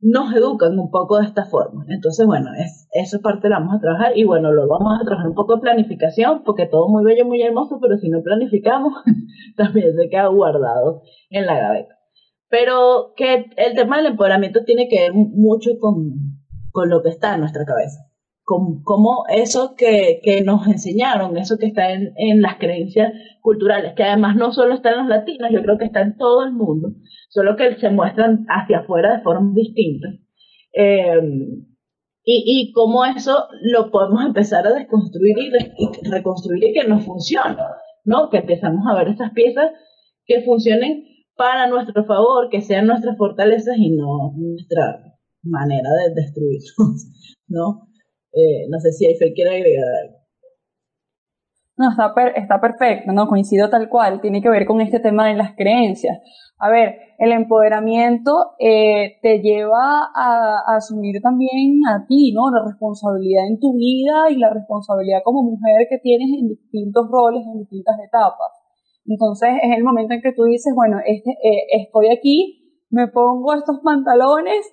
nos 0.00 0.32
educan 0.34 0.78
un 0.78 0.90
poco 0.90 1.18
de 1.18 1.26
esta 1.26 1.44
forma. 1.44 1.84
Entonces, 1.88 2.26
bueno, 2.26 2.50
es, 2.58 2.88
esa 2.92 3.18
parte 3.18 3.48
la 3.48 3.58
vamos 3.58 3.76
a 3.76 3.80
trabajar 3.80 4.16
y 4.16 4.24
bueno, 4.24 4.52
lo 4.52 4.68
vamos 4.68 4.98
a 5.00 5.04
trabajar 5.04 5.28
un 5.28 5.34
poco 5.34 5.56
de 5.56 5.62
planificación 5.62 6.42
porque 6.44 6.66
todo 6.66 6.88
muy 6.88 7.04
bello, 7.04 7.24
muy 7.24 7.42
hermoso, 7.42 7.78
pero 7.80 7.96
si 7.98 8.08
no 8.08 8.22
planificamos, 8.22 8.92
también 9.56 9.94
se 9.96 10.08
queda 10.08 10.28
guardado 10.28 11.02
en 11.30 11.46
la 11.46 11.58
gaveta. 11.58 11.94
Pero 12.48 13.12
que 13.16 13.50
el 13.56 13.74
tema 13.74 13.98
del 13.98 14.06
empoderamiento 14.06 14.64
tiene 14.64 14.88
que 14.88 15.00
ver 15.00 15.12
mucho 15.14 15.72
con, 15.78 16.14
con 16.72 16.88
lo 16.88 17.02
que 17.02 17.10
está 17.10 17.34
en 17.34 17.40
nuestra 17.40 17.64
cabeza 17.64 18.07
como, 18.48 19.24
eso 19.28 19.74
que, 19.76 20.20
nos 20.44 20.66
enseñaron, 20.66 21.36
eso 21.36 21.58
que 21.58 21.66
está 21.66 21.92
en, 21.92 22.40
las 22.40 22.56
creencias 22.56 23.12
culturales, 23.42 23.92
que 23.94 24.04
además 24.04 24.36
no 24.36 24.52
solo 24.52 24.74
está 24.74 24.90
en 24.90 24.98
los 24.98 25.08
latinos, 25.08 25.50
yo 25.52 25.62
creo 25.62 25.76
que 25.78 25.84
está 25.84 26.00
en 26.00 26.16
todo 26.16 26.44
el 26.44 26.52
mundo, 26.52 26.92
solo 27.28 27.56
que 27.56 27.76
se 27.76 27.90
muestran 27.90 28.46
hacia 28.48 28.78
afuera 28.78 29.16
de 29.16 29.22
formas 29.22 29.54
distintas. 29.54 30.14
Eh, 30.72 31.20
y, 32.24 32.44
y 32.46 32.72
cómo 32.72 33.04
eso 33.04 33.46
lo 33.62 33.90
podemos 33.90 34.24
empezar 34.24 34.66
a 34.66 34.74
desconstruir 34.74 35.36
y, 35.38 36.10
reconstruir 36.10 36.64
y 36.64 36.72
que 36.72 36.86
nos 36.86 37.04
funcione, 37.04 37.56
¿no? 38.04 38.28
Que 38.30 38.38
empezamos 38.38 38.84
a 38.86 38.94
ver 38.94 39.08
esas 39.08 39.32
piezas 39.32 39.70
que 40.26 40.42
funcionen 40.42 41.04
para 41.36 41.68
nuestro 41.68 42.04
favor, 42.04 42.48
que 42.50 42.60
sean 42.60 42.86
nuestras 42.86 43.16
fortalezas 43.16 43.76
y 43.78 43.90
no 43.90 44.32
nuestra 44.36 45.16
manera 45.42 45.88
de 46.04 46.14
destruirnos, 46.14 47.06
¿no? 47.48 47.87
Eh, 48.32 48.66
no 48.68 48.78
sé 48.80 48.92
si 48.92 49.06
Eiffel 49.06 49.32
quiere 49.34 49.56
agregar 49.56 49.86
algo. 50.04 50.18
No, 51.76 51.90
está, 51.90 52.12
está 52.34 52.60
perfecto, 52.60 53.12
¿no? 53.12 53.28
Coincido 53.28 53.70
tal 53.70 53.88
cual. 53.88 54.20
Tiene 54.20 54.42
que 54.42 54.50
ver 54.50 54.66
con 54.66 54.80
este 54.80 54.98
tema 54.98 55.28
de 55.28 55.34
las 55.34 55.54
creencias. 55.54 56.18
A 56.58 56.70
ver, 56.70 56.96
el 57.18 57.30
empoderamiento 57.30 58.56
eh, 58.58 59.18
te 59.22 59.38
lleva 59.38 60.10
a, 60.12 60.58
a, 60.66 60.76
asumir 60.76 61.20
también 61.22 61.80
a 61.88 62.04
ti, 62.06 62.32
¿no? 62.34 62.50
La 62.50 62.66
responsabilidad 62.66 63.46
en 63.46 63.60
tu 63.60 63.74
vida 63.76 64.28
y 64.28 64.38
la 64.38 64.50
responsabilidad 64.50 65.20
como 65.22 65.44
mujer 65.44 65.86
que 65.88 65.98
tienes 65.98 66.28
en 66.40 66.48
distintos 66.48 67.06
roles, 67.08 67.46
en 67.46 67.60
distintas 67.60 67.96
etapas. 68.04 68.58
Entonces 69.08 69.50
es 69.62 69.76
el 69.76 69.84
momento 69.84 70.14
en 70.14 70.20
que 70.20 70.32
tú 70.32 70.44
dices, 70.44 70.72
bueno, 70.74 70.98
este, 71.06 71.30
eh, 71.30 71.80
estoy 71.80 72.10
aquí, 72.10 72.84
me 72.90 73.08
pongo 73.08 73.54
estos 73.54 73.78
pantalones 73.82 74.66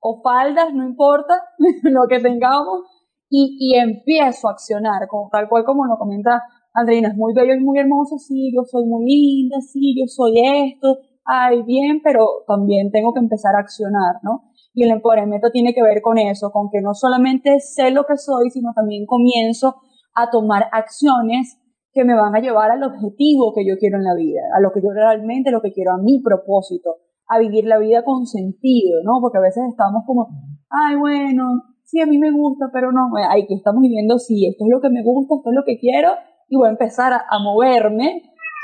o 0.00 0.20
faldas, 0.22 0.74
no 0.74 0.84
importa 0.84 1.34
lo 1.84 2.06
que 2.08 2.20
tengamos, 2.20 2.82
y, 3.30 3.56
y 3.60 3.78
empiezo 3.78 4.48
a 4.48 4.52
accionar, 4.52 5.06
como, 5.08 5.28
tal 5.30 5.48
cual 5.48 5.64
como 5.64 5.86
lo 5.86 5.98
comenta 5.98 6.42
Andreina, 6.74 7.08
es 7.08 7.16
muy 7.16 7.34
bello 7.34 7.54
y 7.54 7.60
muy 7.60 7.78
hermoso, 7.78 8.18
sí, 8.18 8.52
yo 8.54 8.62
soy 8.64 8.84
muy 8.86 9.04
linda, 9.04 9.56
sí, 9.60 9.94
yo 9.98 10.06
soy 10.06 10.34
esto, 10.38 10.98
ay, 11.24 11.62
bien, 11.62 12.00
pero 12.04 12.24
también 12.46 12.90
tengo 12.90 13.12
que 13.12 13.20
empezar 13.20 13.56
a 13.56 13.60
accionar, 13.60 14.16
¿no? 14.22 14.44
Y 14.74 14.84
el 14.84 14.90
empoderamiento 14.90 15.50
tiene 15.50 15.74
que 15.74 15.82
ver 15.82 16.00
con 16.02 16.18
eso, 16.18 16.50
con 16.52 16.70
que 16.70 16.80
no 16.80 16.94
solamente 16.94 17.58
sé 17.60 17.90
lo 17.90 18.04
que 18.04 18.16
soy, 18.16 18.50
sino 18.50 18.72
también 18.74 19.06
comienzo 19.06 19.76
a 20.14 20.30
tomar 20.30 20.66
acciones 20.72 21.58
que 21.92 22.04
me 22.04 22.14
van 22.14 22.36
a 22.36 22.40
llevar 22.40 22.70
al 22.70 22.84
objetivo 22.84 23.52
que 23.54 23.66
yo 23.66 23.76
quiero 23.78 23.98
en 23.98 24.04
la 24.04 24.14
vida, 24.14 24.42
a 24.56 24.60
lo 24.60 24.70
que 24.70 24.80
yo 24.80 24.90
realmente, 24.92 25.50
lo 25.50 25.60
que 25.60 25.72
quiero, 25.72 25.92
a 25.92 25.98
mi 25.98 26.22
propósito, 26.22 26.96
a 27.28 27.38
vivir 27.38 27.64
la 27.64 27.78
vida 27.78 28.04
con 28.04 28.26
sentido, 28.26 29.00
¿no? 29.02 29.20
Porque 29.20 29.38
a 29.38 29.42
veces 29.42 29.64
estamos 29.68 30.04
como, 30.06 30.28
ay, 30.70 30.96
bueno, 30.96 31.62
sí, 31.88 32.00
a 32.00 32.06
mí 32.06 32.18
me 32.18 32.30
gusta, 32.30 32.66
pero 32.72 32.92
no, 32.92 33.08
hay 33.30 33.46
que 33.46 33.54
estamos 33.54 33.80
viviendo, 33.80 34.18
sí, 34.18 34.46
esto 34.46 34.64
es 34.64 34.70
lo 34.70 34.80
que 34.80 34.90
me 34.90 35.02
gusta, 35.02 35.36
esto 35.36 35.50
es 35.50 35.56
lo 35.56 35.64
que 35.64 35.78
quiero, 35.78 36.12
y 36.48 36.56
voy 36.56 36.68
a 36.68 36.72
empezar 36.72 37.12
a, 37.12 37.38
moverme 37.40 38.22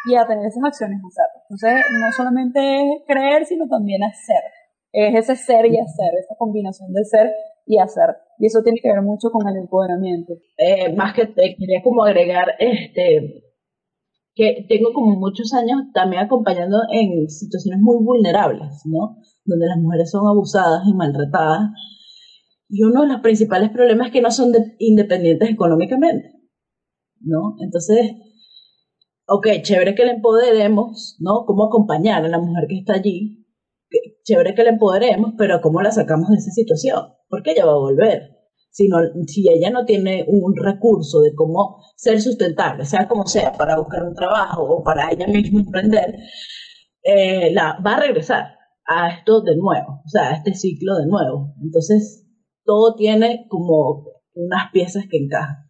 y 0.08 0.14
a 0.14 0.26
tener 0.26 0.44
esas 0.44 0.62
acciones 0.64 1.00
a 1.02 1.08
hacer. 1.08 1.28
Entonces, 1.48 1.74
no 2.00 2.12
solamente 2.12 2.60
es 2.60 3.02
creer, 3.06 3.46
sino 3.46 3.66
también 3.68 4.02
hacer. 4.04 4.44
Es 4.92 5.14
ese 5.16 5.36
ser 5.36 5.66
y 5.66 5.78
hacer, 5.78 6.12
esa 6.20 6.34
combinación 6.38 6.92
de 6.92 7.04
ser 7.04 7.32
y 7.66 7.78
hacer. 7.78 8.14
Y 8.38 8.46
eso 8.46 8.62
tiene 8.62 8.78
que 8.82 8.92
ver 8.92 9.02
mucho 9.02 9.30
con 9.30 9.48
el 9.48 9.56
empoderamiento. 9.56 10.34
Eh, 10.58 10.94
más 10.94 11.14
que 11.14 11.26
te 11.26 11.56
quería 11.56 11.82
como 11.82 12.04
agregar, 12.04 12.48
este, 12.58 13.42
que 14.34 14.66
tengo 14.68 14.92
como 14.92 15.16
muchos 15.18 15.52
años 15.54 15.80
también 15.94 16.24
acompañando 16.24 16.78
en 16.90 17.28
situaciones 17.28 17.80
muy 17.80 18.04
vulnerables, 18.04 18.82
¿no? 18.84 19.16
Donde 19.44 19.66
las 19.66 19.78
mujeres 19.78 20.10
son 20.10 20.26
abusadas 20.26 20.82
y 20.86 20.94
maltratadas 20.94 21.70
y 22.74 22.82
uno 22.82 23.02
de 23.02 23.08
los 23.08 23.20
principales 23.20 23.70
problemas 23.70 24.08
es 24.08 24.12
que 24.12 24.20
no 24.20 24.32
son 24.32 24.52
independientes 24.80 25.48
económicamente, 25.48 26.32
¿no? 27.20 27.54
Entonces, 27.60 28.00
ok, 29.28 29.46
chévere 29.62 29.94
que 29.94 30.04
la 30.04 30.14
empoderemos, 30.14 31.16
¿no? 31.20 31.44
¿Cómo 31.46 31.66
acompañar 31.66 32.24
a 32.24 32.28
la 32.28 32.40
mujer 32.40 32.66
que 32.68 32.78
está 32.78 32.94
allí? 32.94 33.46
Chévere 34.24 34.56
que 34.56 34.64
la 34.64 34.70
empoderemos, 34.70 35.34
pero 35.38 35.60
¿cómo 35.60 35.82
la 35.82 35.92
sacamos 35.92 36.30
de 36.30 36.38
esa 36.38 36.50
situación? 36.50 37.12
Porque 37.28 37.52
ella 37.52 37.64
va 37.64 37.74
a 37.74 37.78
volver. 37.78 38.30
Si, 38.70 38.88
si 39.28 39.48
ella 39.48 39.70
no 39.70 39.84
tiene 39.84 40.24
un 40.26 40.52
recurso 40.56 41.20
de 41.20 41.32
cómo 41.32 41.76
ser 41.94 42.20
sustentable, 42.20 42.84
sea 42.86 43.06
como 43.06 43.24
sea, 43.24 43.52
para 43.52 43.78
buscar 43.78 44.02
un 44.02 44.14
trabajo 44.14 44.64
o 44.64 44.82
para 44.82 45.12
ella 45.12 45.28
misma 45.28 45.60
emprender, 45.60 46.16
eh, 47.04 47.52
la, 47.52 47.78
va 47.86 47.94
a 47.94 48.00
regresar 48.00 48.46
a 48.84 49.10
esto 49.10 49.42
de 49.42 49.54
nuevo, 49.54 50.02
o 50.04 50.08
sea, 50.08 50.30
a 50.30 50.34
este 50.34 50.54
ciclo 50.54 50.96
de 50.96 51.06
nuevo. 51.06 51.54
Entonces, 51.62 52.23
todo 52.64 52.94
tiene 52.96 53.46
como 53.48 54.04
unas 54.34 54.70
piezas 54.72 55.04
que 55.10 55.18
encajan. 55.18 55.64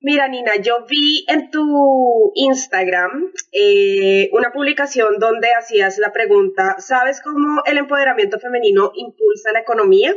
Mira, 0.00 0.28
Nina, 0.28 0.56
yo 0.56 0.84
vi 0.88 1.24
en 1.26 1.50
tu 1.50 2.30
Instagram 2.34 3.32
eh, 3.50 4.28
una 4.32 4.52
publicación 4.52 5.18
donde 5.18 5.48
hacías 5.58 5.98
la 5.98 6.12
pregunta, 6.12 6.76
¿sabes 6.78 7.20
cómo 7.20 7.62
el 7.64 7.78
empoderamiento 7.78 8.38
femenino 8.38 8.92
impulsa 8.94 9.52
la 9.52 9.60
economía? 9.60 10.14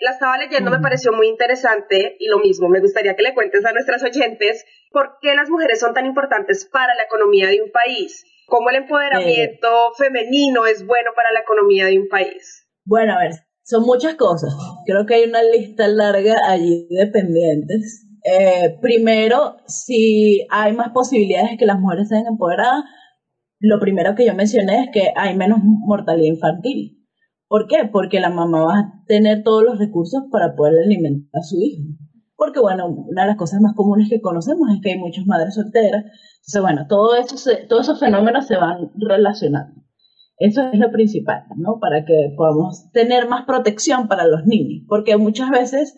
La 0.00 0.12
estaba 0.12 0.38
leyendo, 0.38 0.70
me 0.70 0.78
pareció 0.78 1.12
muy 1.12 1.26
interesante 1.26 2.16
y 2.20 2.28
lo 2.28 2.38
mismo, 2.38 2.68
me 2.68 2.80
gustaría 2.80 3.16
que 3.16 3.24
le 3.24 3.34
cuentes 3.34 3.64
a 3.64 3.72
nuestras 3.72 4.04
oyentes 4.04 4.64
por 4.92 5.18
qué 5.20 5.34
las 5.34 5.50
mujeres 5.50 5.80
son 5.80 5.94
tan 5.94 6.06
importantes 6.06 6.68
para 6.70 6.94
la 6.94 7.02
economía 7.02 7.48
de 7.48 7.60
un 7.62 7.72
país. 7.72 8.24
¿Cómo 8.46 8.70
el 8.70 8.76
empoderamiento 8.76 9.92
femenino 9.96 10.66
es 10.66 10.86
bueno 10.86 11.10
para 11.16 11.32
la 11.32 11.40
economía 11.40 11.86
de 11.86 11.98
un 11.98 12.08
país? 12.08 12.68
Bueno, 12.84 13.14
a 13.14 13.18
ver, 13.18 13.32
son 13.68 13.84
muchas 13.84 14.14
cosas. 14.14 14.54
Creo 14.86 15.04
que 15.04 15.14
hay 15.14 15.28
una 15.28 15.42
lista 15.42 15.86
larga 15.88 16.36
allí 16.46 16.86
de 16.88 17.06
pendientes. 17.08 18.06
Eh, 18.24 18.78
primero, 18.80 19.56
si 19.66 20.46
hay 20.50 20.72
más 20.72 20.90
posibilidades 20.92 21.50
de 21.50 21.56
que 21.58 21.66
las 21.66 21.78
mujeres 21.78 22.08
sean 22.08 22.26
empoderadas, 22.26 22.84
lo 23.60 23.78
primero 23.78 24.14
que 24.14 24.24
yo 24.24 24.34
mencioné 24.34 24.84
es 24.84 24.88
que 24.90 25.12
hay 25.14 25.36
menos 25.36 25.58
mortalidad 25.62 26.28
infantil. 26.28 27.04
¿Por 27.46 27.66
qué? 27.66 27.88
Porque 27.92 28.20
la 28.20 28.30
mamá 28.30 28.64
va 28.64 28.78
a 28.78 29.04
tener 29.06 29.42
todos 29.42 29.62
los 29.64 29.78
recursos 29.78 30.22
para 30.32 30.56
poder 30.56 30.84
alimentar 30.84 31.28
a 31.38 31.42
su 31.42 31.60
hijo. 31.60 31.82
Porque, 32.36 32.60
bueno, 32.60 32.86
una 32.88 33.22
de 33.22 33.28
las 33.28 33.36
cosas 33.36 33.60
más 33.60 33.74
comunes 33.74 34.08
que 34.08 34.22
conocemos 34.22 34.70
es 34.70 34.80
que 34.82 34.92
hay 34.92 34.98
muchas 34.98 35.26
madres 35.26 35.54
solteras. 35.54 36.04
Entonces, 36.04 36.62
bueno, 36.62 36.86
todo 36.88 37.16
eso 37.16 37.36
todos 37.68 37.82
esos 37.82 38.00
fenómenos 38.00 38.46
se 38.46 38.56
van 38.56 38.90
relacionando. 38.96 39.82
Eso 40.38 40.62
es 40.72 40.78
lo 40.78 40.90
principal, 40.90 41.42
¿no? 41.56 41.78
Para 41.80 42.04
que 42.04 42.32
podamos 42.36 42.90
tener 42.92 43.28
más 43.28 43.44
protección 43.44 44.08
para 44.08 44.26
los 44.26 44.46
niños. 44.46 44.84
Porque 44.88 45.16
muchas 45.16 45.50
veces 45.50 45.96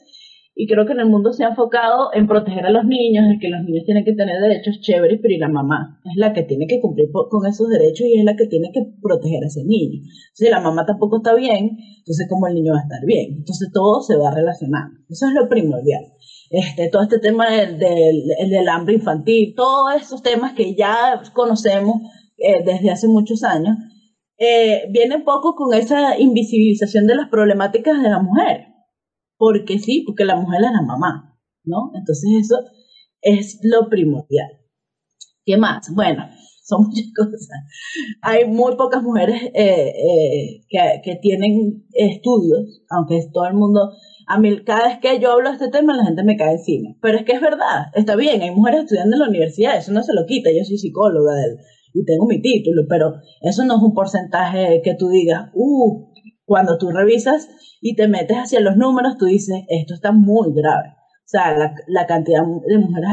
y 0.63 0.67
creo 0.67 0.85
que 0.85 0.93
en 0.93 1.01
el 1.01 1.09
mundo 1.09 1.33
se 1.33 1.43
ha 1.43 1.49
enfocado 1.49 2.11
en 2.13 2.27
proteger 2.27 2.67
a 2.67 2.71
los 2.71 2.85
niños, 2.85 3.25
en 3.25 3.39
que 3.39 3.49
los 3.49 3.63
niños 3.65 3.85
tienen 3.87 4.05
que 4.05 4.13
tener 4.13 4.41
derechos 4.43 4.81
chéveres, 4.83 5.19
pero 5.23 5.33
y 5.33 5.39
la 5.39 5.49
mamá 5.49 6.01
es 6.05 6.17
la 6.17 6.35
que 6.35 6.43
tiene 6.43 6.67
que 6.67 6.81
cumplir 6.81 7.09
con 7.11 7.47
esos 7.47 7.69
derechos 7.71 8.07
y 8.07 8.19
es 8.19 8.25
la 8.27 8.37
que 8.37 8.47
tiene 8.47 8.71
que 8.71 8.83
proteger 9.01 9.43
a 9.43 9.47
ese 9.47 9.65
niño. 9.65 10.03
Si 10.35 10.51
la 10.51 10.61
mamá 10.61 10.85
tampoco 10.85 11.17
está 11.19 11.35
bien, 11.35 11.79
entonces 11.99 12.27
cómo 12.29 12.47
el 12.47 12.55
niño 12.55 12.73
va 12.75 12.81
a 12.81 12.83
estar 12.83 13.07
bien. 13.07 13.37
Entonces 13.39 13.71
todo 13.73 14.03
se 14.03 14.17
va 14.17 14.35
relacionando. 14.35 15.01
Eso 15.09 15.29
es 15.29 15.35
lo 15.35 15.49
primordial. 15.49 16.05
Este, 16.51 16.91
todo 16.91 17.05
este 17.05 17.21
tema 17.21 17.49
del, 17.49 17.79
del, 17.79 18.69
hambre 18.69 18.97
infantil, 18.97 19.55
todos 19.57 19.95
esos 19.95 20.21
temas 20.21 20.53
que 20.53 20.75
ya 20.75 21.23
conocemos 21.33 22.03
eh, 22.37 22.63
desde 22.67 22.91
hace 22.91 23.09
muchos 23.09 23.45
años, 23.45 23.79
eh, 24.41 24.89
viene 24.91 25.21
poco 25.21 25.55
con 25.55 25.73
esa 25.75 26.19
invisibilización 26.19 27.07
de 27.07 27.15
las 27.15 27.29
problemáticas 27.29 28.03
de 28.03 28.11
la 28.11 28.21
mujer 28.21 28.71
porque 29.41 29.79
sí, 29.79 30.05
porque 30.07 30.27
la 30.27 30.37
mujer 30.37 30.61
es 30.63 30.71
la 30.71 30.83
mamá, 30.83 31.35
¿no? 31.65 31.93
Entonces 31.95 32.31
eso 32.43 32.57
es 33.23 33.59
lo 33.63 33.89
primordial. 33.89 34.51
¿Qué 35.47 35.57
más? 35.57 35.89
Bueno, 35.95 36.27
son 36.63 36.83
muchas 36.83 37.07
cosas. 37.17 37.49
Hay 38.21 38.45
muy 38.45 38.77
pocas 38.77 39.03
mujeres 39.03 39.43
eh, 39.55 39.95
eh, 39.97 41.01
que, 41.03 41.17
tienen 41.23 41.87
estudios, 41.95 42.83
aunque 42.91 43.19
todo 43.33 43.47
el 43.47 43.55
mundo, 43.55 43.93
a 44.27 44.39
mí 44.39 44.63
cada 44.63 44.89
vez 44.89 44.99
que 44.99 45.19
yo 45.19 45.33
hablo 45.33 45.49
de 45.49 45.55
este 45.55 45.71
tema 45.71 45.97
la 45.97 46.05
gente 46.05 46.23
me 46.23 46.37
cae 46.37 46.53
encima. 46.53 46.91
Pero 47.01 47.17
es 47.17 47.25
que 47.25 47.33
es 47.33 47.41
verdad, 47.41 47.87
está 47.95 48.17
bien, 48.17 48.43
hay 48.43 48.51
mujeres 48.51 48.81
estudiando 48.83 49.17
en 49.17 49.21
la 49.21 49.29
universidad, 49.31 49.79
eso 49.79 49.91
no 49.93 50.03
se 50.03 50.13
lo 50.13 50.27
quita, 50.27 50.51
yo 50.51 50.65
soy 50.65 50.77
psicóloga 50.77 51.33
y 51.93 52.05
tengo 52.05 52.27
mi 52.27 52.41
título, 52.41 52.83
pero 52.89 53.15
eso 53.41 53.65
no 53.65 53.77
es 53.77 53.83
un 53.83 53.95
porcentaje 53.95 54.81
que 54.83 54.95
tú 54.95 55.09
digas, 55.09 55.51
uh, 55.55 56.11
cuando 56.45 56.79
tú 56.79 56.91
revisas 56.91 57.49
y 57.81 57.95
te 57.95 58.09
metes 58.09 58.37
hacia 58.37 58.61
los 58.61 58.77
números, 58.77 59.17
tú 59.19 59.27
dices, 59.27 59.63
esto 59.69 59.95
está 59.95 60.13
muy 60.13 60.53
grave. 60.53 60.89
O 60.91 61.29
sea, 61.31 61.57
la, 61.87 62.07
cantidad 62.07 62.43
de 62.43 62.79
mujeres 62.79 63.09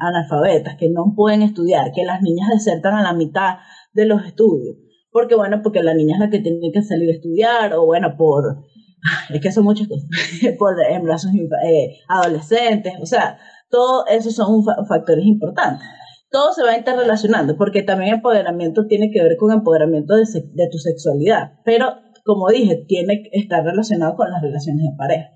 analfabetas 0.00 0.76
que 0.76 0.88
no 0.88 1.12
pueden 1.14 1.42
estudiar, 1.42 1.92
que 1.92 2.04
las 2.04 2.22
niñas 2.22 2.48
desertan 2.50 2.94
a 2.94 3.02
la 3.02 3.12
mitad 3.12 3.56
de 3.92 4.06
los 4.06 4.24
estudios. 4.24 4.76
Porque 5.10 5.34
bueno, 5.34 5.60
porque 5.62 5.82
la 5.82 5.92
niña 5.92 6.14
es 6.14 6.20
la 6.20 6.30
que 6.30 6.38
tiene 6.38 6.72
que 6.72 6.82
salir 6.82 7.10
a 7.10 7.14
estudiar, 7.14 7.74
o 7.74 7.84
bueno, 7.84 8.16
por, 8.16 8.64
es 9.28 9.40
que 9.40 9.52
son 9.52 9.64
muchas 9.64 9.86
cosas, 9.86 10.08
por 10.58 10.76
embarazos 10.80 11.30
eh, 11.34 11.98
adolescentes, 12.08 12.94
o 13.02 13.06
sea, 13.06 13.38
todo 13.68 14.06
eso 14.06 14.30
son 14.30 14.64
factores 14.88 15.26
importantes. 15.26 15.86
Todo 16.30 16.52
se 16.52 16.62
va 16.62 16.76
interrelacionando, 16.76 17.56
porque 17.56 17.82
también 17.82 18.16
empoderamiento 18.16 18.86
tiene 18.86 19.10
que 19.10 19.22
ver 19.22 19.36
con 19.36 19.50
empoderamiento 19.50 20.14
de, 20.14 20.24
tu 20.70 20.78
sexualidad, 20.78 21.52
pero 21.64 21.86
como 22.24 22.48
dije, 22.48 22.84
tiene 22.86 23.22
que 23.22 23.38
estar 23.38 23.64
relacionado 23.64 24.14
con 24.14 24.30
las 24.30 24.42
relaciones 24.42 24.82
de 24.82 24.96
pareja. 24.96 25.30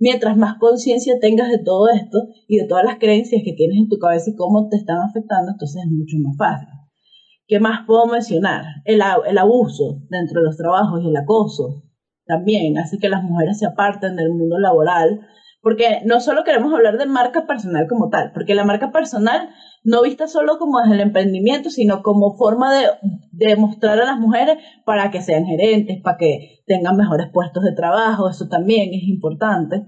mientras 0.00 0.36
más 0.38 0.56
conciencia 0.58 1.18
tengas 1.20 1.50
de 1.50 1.58
todo 1.58 1.88
esto 1.90 2.28
y 2.46 2.56
de 2.58 2.66
todas 2.66 2.84
las 2.84 2.98
creencias 2.98 3.42
que 3.44 3.52
tienes 3.52 3.76
en 3.76 3.88
tu 3.88 3.98
cabeza 3.98 4.30
y 4.30 4.36
cómo 4.36 4.68
te 4.68 4.76
están 4.76 4.98
afectando, 4.98 5.52
entonces 5.52 5.82
es 5.84 5.90
mucho 5.90 6.16
más 6.22 6.36
fácil. 6.38 6.68
¿Qué 7.46 7.60
más 7.60 7.86
puedo 7.86 8.06
mencionar? 8.06 8.64
El, 8.84 9.02
el 9.26 9.38
abuso 9.38 10.02
dentro 10.08 10.40
de 10.40 10.46
los 10.46 10.56
trabajos 10.56 11.02
y 11.02 11.08
el 11.08 11.16
acoso 11.16 11.82
también 12.24 12.78
hace 12.78 12.98
que 12.98 13.08
las 13.08 13.24
mujeres 13.24 13.58
se 13.58 13.66
aparten 13.66 14.16
del 14.16 14.30
mundo 14.30 14.58
laboral, 14.58 15.20
porque 15.60 16.00
no 16.04 16.20
solo 16.20 16.44
queremos 16.44 16.72
hablar 16.72 16.98
de 16.98 17.06
marca 17.06 17.46
personal 17.46 17.86
como 17.88 18.08
tal, 18.10 18.32
porque 18.32 18.54
la 18.54 18.64
marca 18.64 18.92
personal 18.92 19.50
no 19.82 20.02
vista 20.02 20.28
solo 20.28 20.58
como 20.58 20.80
desde 20.80 20.94
el 20.94 21.00
emprendimiento, 21.00 21.70
sino 21.70 22.02
como 22.02 22.36
forma 22.36 22.72
de, 22.72 22.86
demostrar 23.32 24.00
a 24.00 24.04
las 24.04 24.18
mujeres 24.18 24.58
para 24.84 25.10
que 25.10 25.22
sean 25.22 25.44
gerentes, 25.46 26.00
para 26.02 26.16
que 26.16 26.62
tengan 26.66 26.96
mejores 26.96 27.28
puestos 27.32 27.64
de 27.64 27.72
trabajo, 27.72 28.28
eso 28.28 28.48
también 28.48 28.94
es 28.94 29.02
importante. 29.04 29.84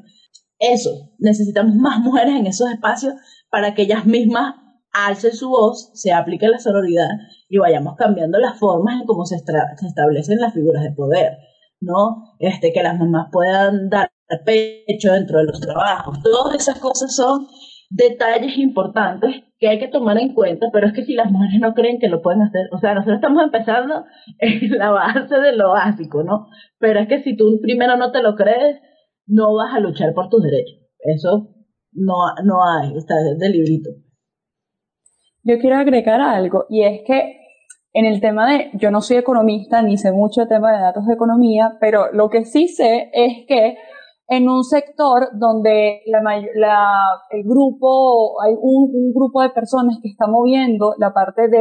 Eso, 0.59 0.91
necesitamos 1.19 1.75
más 1.77 2.01
mujeres 2.01 2.35
en 2.35 2.47
esos 2.47 2.71
espacios 2.71 3.15
para 3.51 3.75
que 3.75 3.83
ellas 3.83 4.07
mismas 4.07 4.55
alcen 4.93 5.33
su 5.33 5.51
voz, 5.51 5.91
se 5.95 6.13
aplique 6.13 6.49
la 6.49 6.59
sororidad 6.59 7.09
y 7.49 7.59
vayamos 7.59 7.95
cambiando 7.97 8.39
las 8.39 8.59
formas 8.59 9.01
en 9.01 9.07
cómo 9.07 9.25
se, 9.25 9.39
se 9.39 9.87
establecen 9.87 10.41
las 10.41 10.53
figuras 10.53 10.83
de 10.83 10.93
poder, 10.93 11.39
¿no? 11.81 12.35
Este, 12.39 12.73
que 12.73 12.83
las 12.83 12.99
mamás 12.99 13.29
puedan 13.31 13.89
dar 13.89 14.11
pecho 14.45 15.13
dentro 15.13 15.39
de 15.39 15.45
los 15.45 15.61
trabajos. 15.61 16.19
Todas 16.23 16.57
esas 16.57 16.79
cosas 16.79 17.15
son 17.15 17.47
detalles 17.91 18.57
importantes 18.57 19.43
que 19.59 19.69
hay 19.69 19.79
que 19.79 19.89
tomar 19.89 20.17
en 20.19 20.33
cuenta, 20.33 20.69
pero 20.73 20.87
es 20.87 20.93
que 20.93 21.05
si 21.05 21.15
las 21.15 21.31
mujeres 21.31 21.61
no 21.61 21.75
creen 21.75 21.99
que 21.99 22.09
lo 22.09 22.23
pueden 22.23 22.43
hacer, 22.43 22.69
o 22.73 22.79
sea, 22.79 22.95
nosotros 22.95 23.17
estamos 23.17 23.43
empezando 23.43 24.05
en 24.39 24.79
la 24.79 24.91
base 24.91 25.35
de 25.35 25.57
lo 25.57 25.71
básico, 25.71 26.23
¿no? 26.23 26.47
Pero 26.79 27.01
es 27.01 27.09
que 27.09 27.23
si 27.23 27.37
tú 27.37 27.59
primero 27.61 27.97
no 27.97 28.13
te 28.13 28.23
lo 28.23 28.37
crees, 28.37 28.81
no 29.27 29.55
vas 29.55 29.75
a 29.75 29.81
luchar 29.81 30.15
por 30.15 30.29
tus 30.29 30.43
derechos. 30.43 30.79
Eso 31.01 31.49
no, 31.93 32.15
no 32.45 32.65
hay, 32.65 32.97
está 32.97 33.15
de 33.39 33.49
librito. 33.51 33.91
Yo 35.43 35.59
quiero 35.59 35.77
agregar 35.77 36.21
algo, 36.21 36.67
y 36.69 36.85
es 36.85 37.01
que 37.07 37.41
en 37.93 38.07
el 38.07 38.21
tema 38.21 38.51
de, 38.51 38.71
yo 38.75 38.91
no 38.91 39.01
soy 39.01 39.17
economista 39.17 39.83
ni 39.83 39.97
sé 39.97 40.13
mucho 40.13 40.47
tema 40.47 40.73
de 40.73 40.81
datos 40.81 41.07
de 41.07 41.15
economía, 41.15 41.77
pero 41.81 42.13
lo 42.13 42.29
que 42.31 42.45
sí 42.45 42.69
sé 42.69 43.11
es 43.13 43.47
que 43.49 43.77
en 44.31 44.49
un 44.49 44.63
sector 44.63 45.31
donde 45.35 46.03
el 46.05 47.43
grupo, 47.43 48.41
hay 48.41 48.55
un, 48.61 49.13
grupo 49.13 49.43
de 49.43 49.51
personas 49.51 49.99
que 50.01 50.09
está 50.09 50.29
moviendo 50.29 50.95
la 50.99 51.13
parte 51.13 51.49
de, 51.49 51.59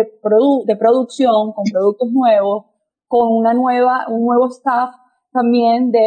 de 0.66 0.76
producción 0.76 1.52
con 1.54 1.64
productos 1.72 2.12
nuevos, 2.12 2.66
con 3.08 3.36
una 3.36 3.56
nueva, 3.56 4.06
un 4.08 4.24
nuevo 4.24 4.50
staff 4.50 4.94
también 5.34 5.92
de, 5.92 6.00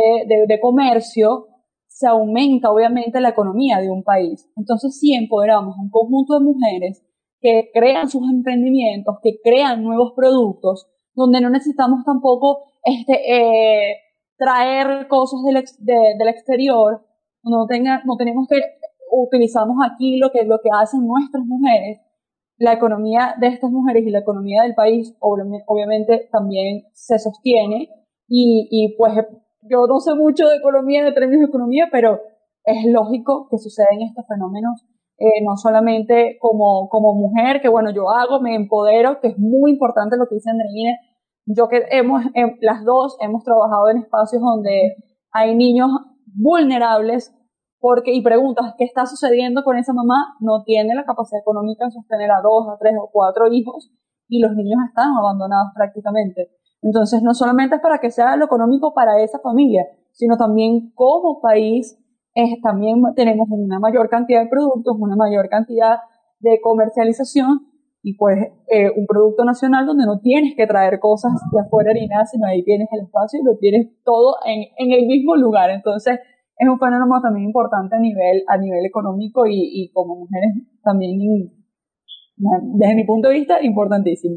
de, 0.46 0.61
comercio, 0.61 1.48
se 1.88 2.07
aumenta 2.07 2.70
obviamente 2.70 3.20
la 3.20 3.31
economía 3.31 3.81
de 3.81 3.90
un 3.90 4.05
país. 4.05 4.48
Entonces, 4.57 4.96
si 5.01 5.14
empoderamos 5.14 5.75
un 5.77 5.90
conjunto 5.90 6.38
de 6.38 6.44
mujeres 6.44 7.05
que 7.40 7.70
crean 7.75 8.09
sus 8.09 8.22
emprendimientos, 8.31 9.16
que 9.20 9.40
crean 9.42 9.83
nuevos 9.83 10.12
productos, 10.14 10.87
donde 11.12 11.40
no 11.40 11.51
necesitamos 11.51 12.05
tampoco 12.05 12.61
este, 12.85 13.14
eh, 13.14 13.96
traer 14.42 15.07
cosas 15.07 15.40
del, 15.44 15.62
del 16.18 16.28
exterior, 16.28 17.05
no, 17.44 17.66
tenga, 17.66 18.02
no 18.05 18.16
tenemos 18.16 18.48
que 18.48 18.57
utilizamos 19.12 19.76
aquí 19.85 20.18
lo 20.18 20.31
que, 20.31 20.44
lo 20.44 20.59
que 20.59 20.70
hacen 20.72 21.07
nuestras 21.07 21.44
mujeres, 21.44 22.00
la 22.57 22.72
economía 22.72 23.35
de 23.38 23.48
estas 23.48 23.70
mujeres 23.70 24.05
y 24.07 24.11
la 24.11 24.20
economía 24.20 24.62
del 24.62 24.74
país 24.74 25.14
obviamente 25.20 26.28
también 26.31 26.85
se 26.92 27.18
sostiene 27.18 27.88
y, 28.28 28.68
y 28.70 28.96
pues 28.96 29.12
yo 29.62 29.87
no 29.87 30.00
sé 30.00 30.14
mucho 30.14 30.48
de 30.48 30.57
economía, 30.57 31.05
de 31.05 31.12
términos 31.12 31.42
de 31.42 31.48
economía, 31.48 31.88
pero 31.92 32.20
es 32.64 32.85
lógico 32.87 33.48
que 33.50 33.59
suceden 33.59 34.02
estos 34.02 34.26
fenómenos 34.26 34.85
eh, 35.18 35.44
no 35.44 35.57
solamente 35.57 36.37
como, 36.40 36.88
como 36.88 37.14
mujer, 37.14 37.61
que 37.61 37.68
bueno, 37.68 37.90
yo 37.90 38.11
hago, 38.11 38.40
me 38.40 38.57
empodero, 38.57 39.20
que 39.20 39.28
es 39.28 39.38
muy 39.38 39.70
importante 39.70 40.16
lo 40.16 40.26
que 40.26 40.37
dice 40.37 40.50
Andreina, 40.50 40.98
yo 41.46 41.68
que 41.68 41.85
hemos, 41.90 42.24
em, 42.35 42.57
las 42.61 42.85
dos 42.85 43.16
hemos 43.20 43.44
trabajado 43.44 43.90
en 43.90 43.98
espacios 43.98 44.42
donde 44.42 44.96
hay 45.33 45.55
niños 45.55 45.90
vulnerables 46.26 47.35
porque, 47.81 48.12
y 48.14 48.22
preguntas, 48.22 48.74
¿qué 48.78 48.85
está 48.85 49.07
sucediendo 49.07 49.64
con 49.64 49.76
esa 49.76 49.92
mamá? 49.92 50.37
No 50.40 50.62
tiene 50.64 50.94
la 50.94 51.05
capacidad 51.05 51.40
económica 51.40 51.85
de 51.85 51.90
sostener 51.90 52.31
a 52.31 52.40
dos, 52.40 52.68
a 52.68 52.78
tres 52.78 52.94
o 53.00 53.11
cuatro 53.12 53.48
hijos 53.52 53.90
y 54.28 54.40
los 54.40 54.55
niños 54.55 54.78
están 54.88 55.16
abandonados 55.18 55.72
prácticamente. 55.74 56.52
Entonces, 56.81 57.22
no 57.22 57.35
solamente 57.35 57.76
es 57.76 57.83
para 57.83 57.98
que 57.98 58.11
sea 58.11 58.37
lo 58.37 58.44
económico 58.44 58.94
para 58.94 59.20
esa 59.20 59.40
familia, 59.40 59.85
sino 60.12 60.37
también 60.37 60.92
como 60.94 61.40
país, 61.40 61.98
también 62.62 63.02
tenemos 63.16 63.48
una 63.50 63.78
mayor 63.78 64.09
cantidad 64.09 64.42
de 64.42 64.48
productos, 64.48 64.96
una 64.98 65.16
mayor 65.16 65.48
cantidad 65.48 65.98
de 66.38 66.61
comercialización 66.61 67.71
y 68.02 68.16
pues 68.16 68.36
eh, 68.68 68.90
un 68.96 69.06
producto 69.06 69.44
nacional 69.44 69.86
donde 69.86 70.06
no 70.06 70.18
tienes 70.18 70.54
que 70.56 70.66
traer 70.66 70.98
cosas 70.98 71.32
de 71.52 71.60
afuera 71.60 71.92
ni 71.94 72.06
nada, 72.06 72.24
sino 72.26 72.46
ahí 72.46 72.64
tienes 72.64 72.88
el 72.92 73.04
espacio 73.04 73.40
y 73.40 73.44
lo 73.44 73.56
tienes 73.58 74.02
todo 74.04 74.36
en, 74.44 74.64
en 74.76 74.92
el 74.92 75.06
mismo 75.06 75.36
lugar. 75.36 75.70
Entonces 75.70 76.18
es 76.56 76.68
un 76.68 76.78
fenómeno 76.78 77.20
también 77.22 77.46
importante 77.46 77.96
a 77.96 78.00
nivel, 78.00 78.42
a 78.48 78.58
nivel 78.58 78.84
económico 78.84 79.46
y, 79.46 79.84
y 79.84 79.92
como 79.92 80.16
mujeres 80.16 80.50
también, 80.82 81.18
desde 82.74 82.94
mi 82.94 83.04
punto 83.04 83.28
de 83.28 83.34
vista, 83.34 83.62
importantísimo. 83.62 84.36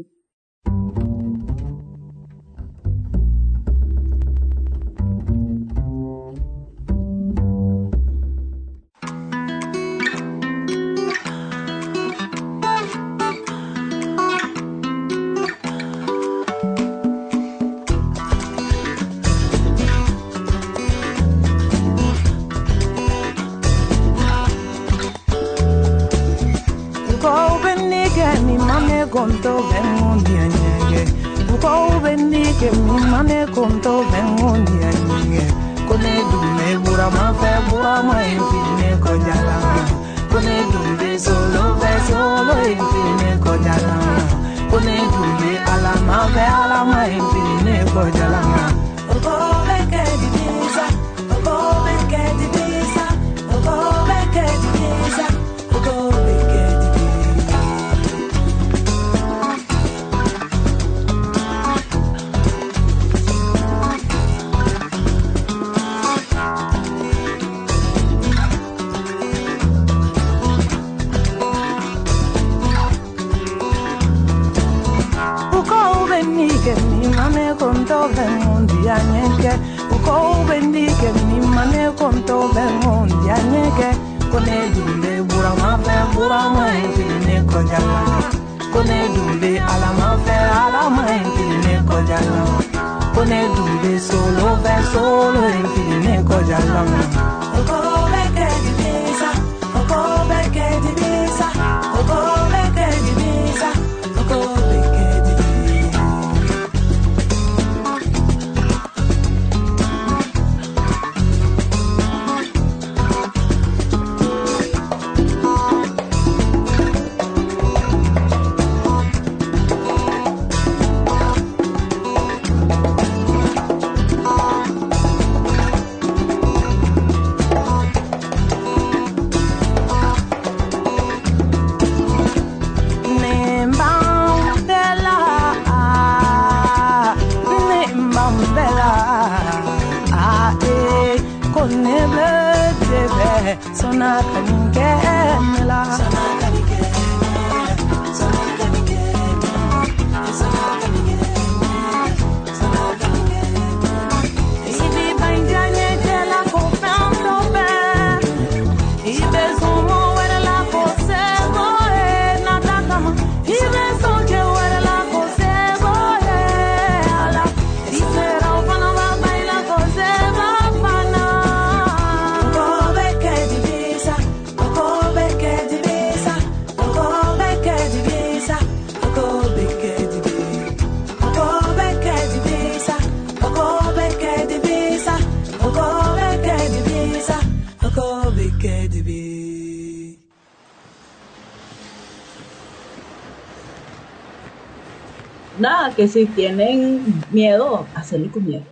Que 195.94 196.08
si 196.08 196.26
tienen 196.26 197.00
miedo, 197.32 197.86
hacerlo 197.94 198.30
con 198.32 198.46
miedo. 198.46 198.64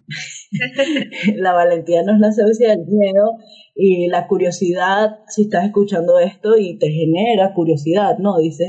la 1.36 1.52
valentía 1.52 2.02
no 2.02 2.14
es 2.14 2.20
la 2.20 2.28
ausencia 2.28 2.70
del 2.70 2.86
miedo 2.86 3.36
y 3.74 4.08
la 4.08 4.26
curiosidad, 4.26 5.18
si 5.28 5.42
estás 5.42 5.64
escuchando 5.66 6.18
esto 6.18 6.56
y 6.56 6.78
te 6.78 6.90
genera 6.90 7.54
curiosidad, 7.54 8.18
¿no? 8.18 8.38
Dices, 8.38 8.68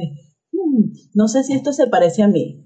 "Hmm, 0.51 0.91
no 1.13 1.27
sé 1.27 1.43
si 1.43 1.53
esto 1.53 1.73
se 1.73 1.87
parece 1.87 2.23
a 2.23 2.27
mí. 2.27 2.65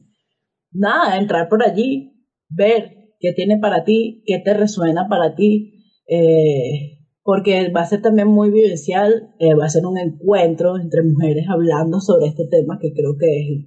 Nada, 0.71 1.17
entrar 1.17 1.49
por 1.49 1.63
allí, 1.63 2.25
ver 2.49 3.13
qué 3.19 3.33
tiene 3.33 3.57
para 3.59 3.83
ti, 3.83 4.23
qué 4.25 4.39
te 4.39 4.53
resuena 4.53 5.07
para 5.09 5.35
ti, 5.35 5.73
eh, 6.07 6.99
porque 7.23 7.69
va 7.71 7.81
a 7.81 7.85
ser 7.85 8.01
también 8.01 8.27
muy 8.27 8.49
vivencial, 8.49 9.33
eh, 9.39 9.53
va 9.55 9.65
a 9.65 9.69
ser 9.69 9.85
un 9.85 9.97
encuentro 9.97 10.77
entre 10.79 11.03
mujeres 11.03 11.45
hablando 11.49 11.99
sobre 11.99 12.27
este 12.27 12.47
tema 12.49 12.79
que 12.81 12.93
creo 12.93 13.15
que 13.19 13.39
es 13.39 13.65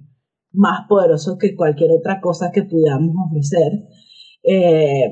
más 0.53 0.87
poderoso 0.87 1.37
que 1.37 1.55
cualquier 1.55 1.91
otra 1.91 2.21
cosa 2.21 2.51
que 2.51 2.63
podamos 2.63 3.15
ofrecer. 3.27 3.83
Eh, 4.43 5.11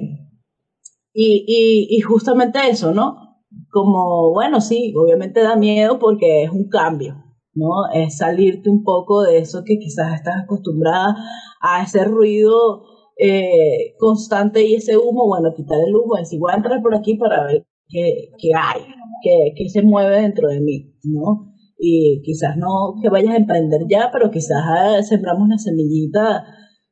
y, 1.13 1.99
justamente 2.01 2.59
eso, 2.69 2.93
¿no? 2.93 3.41
Como, 3.69 4.31
bueno, 4.31 4.61
sí, 4.61 4.93
obviamente 4.95 5.41
da 5.41 5.55
miedo 5.55 5.99
porque 5.99 6.43
es 6.43 6.51
un 6.51 6.69
cambio, 6.69 7.15
¿no? 7.53 7.89
Es 7.93 8.17
salirte 8.17 8.69
un 8.69 8.83
poco 8.83 9.23
de 9.23 9.39
eso 9.39 9.63
que 9.65 9.77
quizás 9.77 10.13
estás 10.15 10.43
acostumbrada 10.43 11.15
a 11.61 11.83
ese 11.83 12.05
ruido 12.05 12.83
eh, 13.17 13.93
constante 13.97 14.65
y 14.65 14.75
ese 14.75 14.97
humo, 14.97 15.27
bueno, 15.27 15.53
quitar 15.55 15.79
el 15.85 15.95
humo, 15.95 16.15
voy 16.39 16.51
a 16.51 16.55
entrar 16.55 16.81
por 16.81 16.95
aquí 16.95 17.15
para 17.15 17.45
ver 17.45 17.65
qué, 17.87 18.29
qué 18.37 18.49
hay, 18.55 18.81
qué, 19.21 19.53
qué 19.55 19.69
se 19.69 19.81
mueve 19.81 20.21
dentro 20.21 20.47
de 20.47 20.61
mí, 20.61 20.93
¿no? 21.03 21.50
Y 21.83 22.21
quizás 22.23 22.55
no 22.57 22.93
que 23.01 23.09
vayas 23.09 23.33
a 23.33 23.37
emprender 23.37 23.81
ya, 23.89 24.09
pero 24.13 24.29
quizás 24.29 24.61
ah, 24.63 25.01
sembramos 25.01 25.41
una 25.43 25.57
semillita 25.57 26.45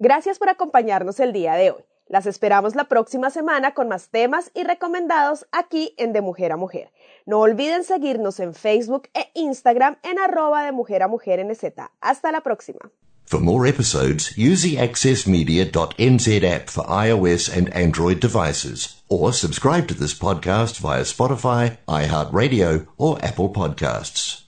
Gracias 0.00 0.40
por 0.40 0.48
acompañarnos 0.48 1.20
el 1.20 1.32
día 1.32 1.54
de 1.54 1.70
hoy. 1.70 1.82
Las 2.08 2.26
esperamos 2.26 2.74
la 2.74 2.84
próxima 2.88 3.30
semana 3.30 3.74
con 3.74 3.86
más 3.88 4.08
temas 4.08 4.50
y 4.54 4.64
recomendados 4.64 5.46
aquí 5.52 5.94
en 5.96 6.12
De 6.12 6.22
Mujer 6.22 6.50
a 6.52 6.56
Mujer. 6.56 6.90
No 7.24 7.38
olviden 7.38 7.84
seguirnos 7.84 8.40
en 8.40 8.52
Facebook 8.52 9.08
e 9.14 9.30
Instagram 9.34 9.98
en 10.02 10.18
arroba 10.18 10.64
de 10.64 10.72
mujer 10.72 11.02
a 11.02 11.08
mujer 11.08 11.44
NZ. 11.44 11.64
Hasta 12.00 12.32
la 12.32 12.40
próxima. 12.40 12.90
For 13.26 13.40
more 13.40 13.66
episodes, 13.66 14.36
use 14.38 14.62
the 14.62 14.76
accessmedia.nz 14.76 16.42
app 16.44 16.70
for 16.70 16.84
iOS 16.84 17.54
and 17.54 17.68
Android 17.74 18.20
devices, 18.20 19.02
or 19.10 19.34
subscribe 19.34 19.86
to 19.88 19.94
this 19.94 20.18
podcast 20.18 20.80
via 20.80 21.02
Spotify, 21.02 21.76
iHeartRadio, 21.86 22.86
or 22.96 23.22
Apple 23.22 23.50
Podcasts. 23.50 24.47